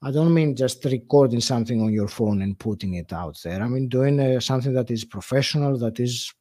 I 0.02 0.12
don't 0.12 0.34
mean 0.34 0.56
just 0.56 0.86
recording 0.86 1.42
something 1.42 1.82
on 1.82 1.92
your 1.92 2.08
phone 2.08 2.42
and 2.44 2.58
putting 2.58 2.96
it 2.96 3.12
out 3.12 3.40
there. 3.44 3.62
I 3.62 3.68
mean 3.68 3.88
doing 3.88 4.20
uh, 4.20 4.40
something 4.40 4.74
that 4.74 4.92
is 4.92 5.04
professional, 5.04 5.78
that 5.80 6.00
is 6.00 6.34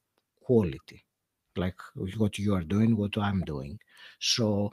quality, 0.42 1.04
like 1.56 1.76
what 2.16 2.38
you 2.38 2.54
are 2.54 2.62
doing, 2.62 2.96
what 2.96 3.16
I'm 3.16 3.42
doing. 3.42 3.78
So 4.18 4.72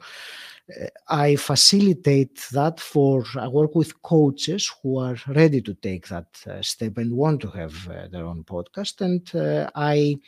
uh, 0.68 0.86
I 1.08 1.36
facilitate 1.36 2.46
that 2.52 2.78
for, 2.78 3.24
I 3.38 3.48
work 3.48 3.74
with 3.74 4.02
coaches 4.02 4.70
who 4.82 4.98
are 4.98 5.16
ready 5.28 5.60
to 5.62 5.74
take 5.74 6.08
that 6.08 6.26
uh, 6.46 6.60
step 6.60 6.98
and 6.98 7.12
want 7.12 7.40
to 7.40 7.48
have 7.50 7.88
uh, 7.88 8.08
their 8.08 8.26
own 8.26 8.44
podcast. 8.44 9.00
And 9.00 9.34
uh, 9.34 9.70
I 9.74 10.18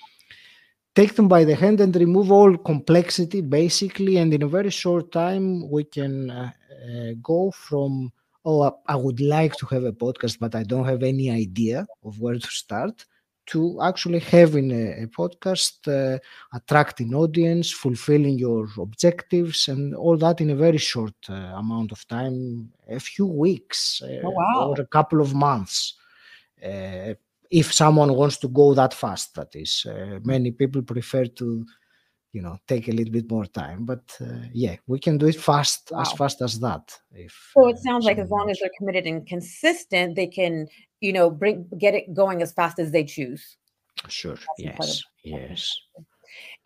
take 0.97 1.14
them 1.14 1.28
by 1.28 1.44
the 1.44 1.55
hand 1.55 1.80
and 1.80 1.94
remove 1.94 2.32
all 2.32 2.57
complexity 2.57 3.42
basically 3.42 4.16
and 4.16 4.32
in 4.32 4.42
a 4.42 4.49
very 4.49 4.70
short 4.70 5.12
time 5.12 5.70
we 5.70 5.84
can 5.84 6.30
uh, 6.30 6.51
uh, 6.88 7.12
go 7.22 7.51
from 7.51 8.11
oh 8.47 8.74
i 8.86 8.97
would 8.97 9.20
like 9.20 9.55
to 9.57 9.66
have 9.66 9.84
a 9.84 9.92
podcast 9.92 10.38
but 10.40 10.55
i 10.55 10.62
don't 10.62 10.86
have 10.86 11.03
any 11.03 11.30
idea 11.30 11.86
of 12.03 12.18
where 12.18 12.38
to 12.38 12.51
start 12.51 13.05
to 13.44 13.80
actually 13.80 14.18
having 14.18 14.72
a, 14.72 15.05
a 15.05 15.07
podcast 15.07 15.76
uh, 15.86 16.18
attracting 16.53 17.14
audience 17.14 17.70
fulfilling 17.70 18.38
your 18.38 18.66
objectives 18.78 19.68
and 19.68 19.94
all 19.94 20.16
that 20.16 20.40
in 20.40 20.51
a 20.51 20.57
very 20.57 20.78
short 20.78 21.14
uh, 21.28 21.34
amount 21.62 21.92
of 21.92 22.09
time 22.09 22.68
a 22.88 22.99
few 22.99 23.26
weeks 23.26 24.03
uh, 24.03 24.20
oh, 24.24 24.30
wow. 24.30 24.68
or 24.70 24.80
a 24.80 24.86
couple 24.86 25.20
of 25.20 25.34
months 25.34 25.94
uh, 26.64 27.14
if 27.51 27.72
someone 27.72 28.14
wants 28.14 28.38
to 28.38 28.49
go 28.49 28.74
that 28.74 28.94
fast 28.94 29.34
that 29.34 29.55
is 29.55 29.86
uh, 29.88 30.18
many 30.24 30.51
people 30.51 30.82
prefer 30.82 31.24
to 31.26 31.64
you 32.32 32.42
know 32.42 32.59
take 32.66 32.88
a 32.88 32.92
little 32.92 33.12
bit 33.12 33.30
more 33.30 33.47
time 33.47 33.84
but 33.84 34.16
uh, 34.20 34.47
yeah 34.53 34.76
we 34.86 34.99
can 34.99 35.16
do 35.16 35.26
it 35.26 35.36
fast 35.36 35.90
wow. 35.92 36.01
as 36.01 36.12
fast 36.12 36.42
as 36.42 36.61
that 36.61 36.99
if 37.12 37.53
so 37.55 37.68
it 37.68 37.76
uh, 37.76 37.80
sounds 37.80 38.05
like 38.05 38.18
as 38.18 38.30
long 38.30 38.51
as 38.51 38.59
they're 38.59 38.70
committed 38.78 39.07
and 39.07 39.26
consistent 39.26 40.16
they 40.16 40.26
can 40.26 40.66
you 41.01 41.12
know 41.12 41.30
bring 41.30 41.66
get 41.78 41.94
it 41.94 42.14
going 42.14 42.42
as 42.42 42.53
fast 42.53 42.78
as 42.78 42.90
they 42.90 43.05
choose. 43.05 43.57
Sure 44.09 44.36
That's 44.59 44.78
yes 44.78 45.03
yes 45.24 45.80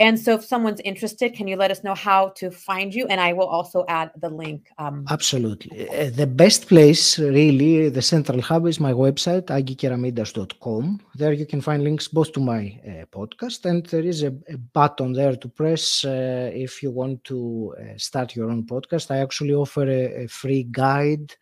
and 0.01 0.19
so, 0.19 0.37
if 0.37 0.45
someone's 0.45 0.81
interested, 0.81 1.35
can 1.35 1.47
you 1.47 1.57
let 1.57 1.71
us 1.71 1.85
know 1.85 1.95
how 1.95 2.31
to 2.37 2.51
find 2.51 2.95
you? 2.95 3.07
And 3.09 3.21
I 3.21 3.35
will 3.35 3.47
also 3.47 3.85
add 3.87 4.11
the 4.17 4.31
link. 4.31 4.67
Um, 4.79 5.05
Absolutely. 5.11 5.91
Uh, 5.91 6.09
the 6.09 6.27
best 6.27 6.69
place, 6.69 7.19
really, 7.19 7.91
the 7.91 8.01
central 8.01 8.41
hub 8.41 8.67
is 8.67 8.81
my 8.81 8.95
website, 8.95 9.47
agikeramidas.com. 9.59 11.01
There 11.17 11.35
you 11.35 11.45
can 11.45 11.61
find 11.61 11.85
links 11.85 12.09
both 12.09 12.33
to 12.33 12.41
my 12.41 12.81
uh, 12.83 13.05
podcast, 13.15 13.67
and 13.67 13.85
there 13.87 14.03
is 14.03 14.23
a, 14.23 14.35
a 14.49 14.57
button 14.57 15.13
there 15.13 15.37
to 15.37 15.49
press 15.49 16.03
uh, 16.07 16.51
if 16.55 16.83
you 16.83 16.91
want 16.91 17.23
to 17.25 17.75
uh, 17.79 17.99
start 17.99 18.35
your 18.35 18.51
own 18.51 18.65
podcast. 18.65 19.11
I 19.11 19.19
actually 19.19 19.53
offer 19.53 19.83
a, 19.83 20.25
a 20.25 20.29
free 20.29 20.63
guide 20.63 21.35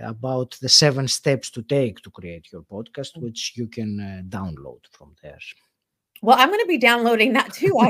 about 0.00 0.56
the 0.62 0.68
seven 0.68 1.08
steps 1.08 1.50
to 1.50 1.62
take 1.62 2.00
to 2.02 2.10
create 2.10 2.52
your 2.52 2.62
podcast, 2.62 3.16
mm. 3.16 3.22
which 3.22 3.54
you 3.56 3.66
can 3.66 4.00
uh, 4.00 4.22
download 4.28 4.80
from 4.92 5.16
there. 5.20 5.38
Well, 6.22 6.36
I'm 6.38 6.48
going 6.48 6.60
to 6.60 6.66
be 6.66 6.78
downloading 6.78 7.32
that 7.32 7.52
too. 7.52 7.76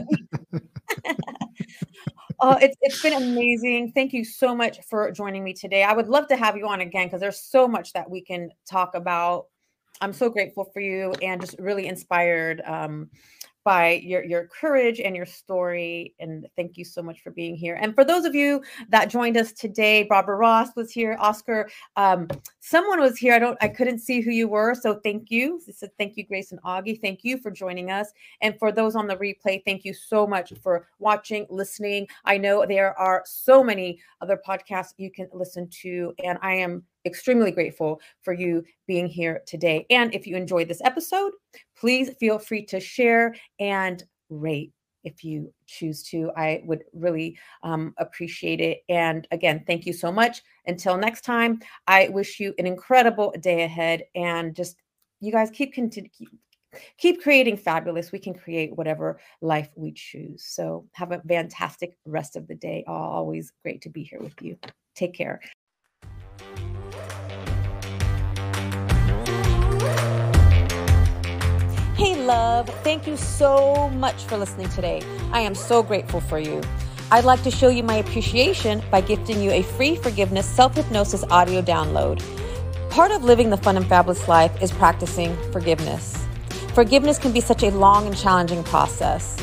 oh, 2.40 2.56
it's 2.60 2.76
it's 2.80 3.02
been 3.02 3.12
amazing. 3.12 3.92
Thank 3.92 4.14
you 4.14 4.24
so 4.24 4.56
much 4.56 4.80
for 4.88 5.10
joining 5.12 5.44
me 5.44 5.52
today. 5.52 5.84
I 5.84 5.92
would 5.92 6.08
love 6.08 6.28
to 6.28 6.36
have 6.36 6.56
you 6.56 6.66
on 6.66 6.80
again 6.80 7.06
because 7.06 7.20
there's 7.20 7.40
so 7.40 7.68
much 7.68 7.92
that 7.92 8.10
we 8.10 8.22
can 8.22 8.50
talk 8.68 8.94
about. 8.94 9.46
I'm 10.00 10.14
so 10.14 10.30
grateful 10.30 10.64
for 10.72 10.80
you 10.80 11.12
and 11.22 11.42
just 11.42 11.58
really 11.58 11.86
inspired. 11.86 12.62
Um, 12.64 13.10
by 13.64 14.00
your 14.04 14.24
your 14.24 14.48
courage 14.48 15.00
and 15.00 15.14
your 15.14 15.26
story 15.26 16.14
and 16.18 16.46
thank 16.56 16.76
you 16.76 16.84
so 16.84 17.02
much 17.02 17.20
for 17.22 17.30
being 17.30 17.54
here. 17.54 17.78
And 17.80 17.94
for 17.94 18.04
those 18.04 18.24
of 18.24 18.34
you 18.34 18.62
that 18.88 19.10
joined 19.10 19.36
us 19.36 19.52
today 19.52 20.04
barbara 20.04 20.36
ross 20.36 20.68
was 20.76 20.90
here 20.90 21.16
oscar 21.20 21.70
um, 21.96 22.28
someone 22.60 23.00
was 23.00 23.18
here 23.18 23.34
i 23.34 23.38
don't 23.38 23.58
i 23.60 23.68
couldn't 23.68 24.00
see 24.00 24.20
who 24.20 24.30
you 24.30 24.48
were 24.48 24.74
so 24.74 25.00
thank 25.02 25.30
you. 25.30 25.60
So 25.72 25.86
thank 25.98 26.16
you 26.16 26.24
grace 26.24 26.52
and 26.52 26.60
Agi 26.62 27.00
thank 27.00 27.20
you 27.22 27.38
for 27.38 27.50
joining 27.50 27.90
us. 27.90 28.08
And 28.40 28.58
for 28.58 28.72
those 28.72 28.96
on 28.96 29.06
the 29.06 29.16
replay 29.16 29.62
thank 29.64 29.84
you 29.84 29.94
so 29.94 30.26
much 30.26 30.52
for 30.62 30.88
watching 30.98 31.46
listening. 31.50 32.06
I 32.24 32.38
know 32.38 32.64
there 32.66 32.98
are 32.98 33.22
so 33.26 33.62
many 33.62 34.00
other 34.20 34.40
podcasts 34.46 34.94
you 34.96 35.10
can 35.10 35.28
listen 35.32 35.68
to 35.82 36.14
and 36.24 36.38
i 36.42 36.54
am 36.54 36.84
extremely 37.04 37.50
grateful 37.50 38.00
for 38.20 38.32
you 38.32 38.64
being 38.86 39.06
here 39.06 39.42
today. 39.46 39.86
And 39.90 40.14
if 40.14 40.26
you 40.26 40.36
enjoyed 40.36 40.68
this 40.68 40.82
episode, 40.84 41.32
please 41.82 42.10
feel 42.20 42.38
free 42.38 42.64
to 42.64 42.78
share 42.78 43.34
and 43.58 44.04
rate 44.30 44.72
if 45.02 45.24
you 45.24 45.52
choose 45.66 46.04
to. 46.04 46.30
I 46.36 46.62
would 46.64 46.84
really 46.92 47.36
um, 47.64 47.92
appreciate 47.98 48.60
it. 48.60 48.84
And 48.88 49.26
again, 49.32 49.64
thank 49.66 49.84
you 49.84 49.92
so 49.92 50.12
much. 50.12 50.42
Until 50.64 50.96
next 50.96 51.22
time, 51.22 51.58
I 51.88 52.08
wish 52.10 52.38
you 52.38 52.54
an 52.56 52.68
incredible 52.68 53.34
day 53.40 53.64
ahead 53.64 54.04
and 54.14 54.54
just 54.54 54.76
you 55.18 55.32
guys 55.32 55.50
keep 55.50 55.74
continue. 55.74 56.08
Keep 56.98 57.20
creating 57.20 57.56
fabulous. 57.56 58.12
We 58.12 58.20
can 58.20 58.32
create 58.32 58.76
whatever 58.76 59.18
life 59.40 59.70
we 59.74 59.90
choose. 59.92 60.44
So, 60.44 60.86
have 60.92 61.10
a 61.10 61.20
fantastic 61.28 61.98
rest 62.06 62.36
of 62.36 62.46
the 62.46 62.54
day. 62.54 62.84
Always 62.86 63.52
great 63.62 63.82
to 63.82 63.90
be 63.90 64.04
here 64.04 64.20
with 64.20 64.40
you. 64.40 64.56
Take 64.94 65.14
care. 65.14 65.40
Love, 72.22 72.68
thank 72.82 73.06
you 73.06 73.16
so 73.16 73.90
much 73.90 74.24
for 74.24 74.36
listening 74.36 74.68
today. 74.70 75.02
I 75.32 75.40
am 75.40 75.54
so 75.54 75.82
grateful 75.82 76.20
for 76.20 76.38
you. 76.38 76.62
I'd 77.10 77.24
like 77.24 77.42
to 77.42 77.50
show 77.50 77.68
you 77.68 77.82
my 77.82 77.96
appreciation 77.96 78.82
by 78.90 79.02
gifting 79.02 79.42
you 79.42 79.50
a 79.50 79.62
free 79.62 79.96
forgiveness 79.96 80.46
self 80.46 80.74
hypnosis 80.76 81.24
audio 81.24 81.60
download. 81.60 82.22
Part 82.90 83.10
of 83.10 83.24
living 83.24 83.50
the 83.50 83.56
fun 83.56 83.76
and 83.76 83.86
fabulous 83.86 84.28
life 84.28 84.62
is 84.62 84.72
practicing 84.72 85.36
forgiveness. 85.52 86.16
Forgiveness 86.74 87.18
can 87.18 87.32
be 87.32 87.40
such 87.40 87.62
a 87.62 87.70
long 87.70 88.06
and 88.06 88.16
challenging 88.16 88.64
process. 88.64 89.36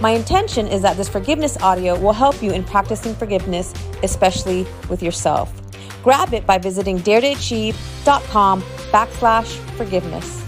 My 0.00 0.10
intention 0.10 0.68
is 0.68 0.82
that 0.82 0.96
this 0.96 1.08
forgiveness 1.08 1.56
audio 1.60 1.98
will 1.98 2.12
help 2.12 2.40
you 2.40 2.52
in 2.52 2.62
practicing 2.62 3.14
forgiveness, 3.16 3.74
especially 4.04 4.64
with 4.88 5.02
yourself. 5.02 5.52
Grab 6.04 6.32
it 6.32 6.46
by 6.46 6.58
visiting 6.58 6.98
daretoachieve.com 7.00 8.62
backslash 8.62 9.56
forgiveness. 9.76 10.47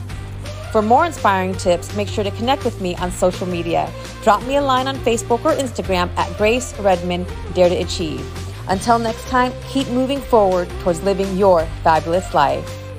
For 0.73 0.83
more 0.83 1.05
inspiring 1.05 1.55
tips, 1.55 1.97
make 1.97 2.07
sure 2.07 2.23
to 2.23 2.31
connect 2.31 2.65
with 2.65 2.81
me 2.81 2.95
on 2.97 3.11
social 3.11 3.47
media. 3.47 3.93
Drop 4.23 4.41
me 4.45 4.57
a 4.57 4.63
line 4.63 4.87
on 4.87 4.97
Facebook 4.99 5.45
or 5.45 5.53
Instagram 5.53 6.09
at 6.17 6.37
Grace 6.39 6.79
Redmond 6.79 7.27
Dare 7.55 7.69
to 7.69 7.75
Achieve. 7.75 8.25
Until 8.69 9.01
next 9.01 9.27
time, 9.27 9.53
keep 9.69 9.89
moving 9.89 10.21
forward 10.21 10.69
towards 10.81 11.03
living 11.03 11.37
your 11.37 11.67
fabulous 11.83 12.33
life. 12.35 12.90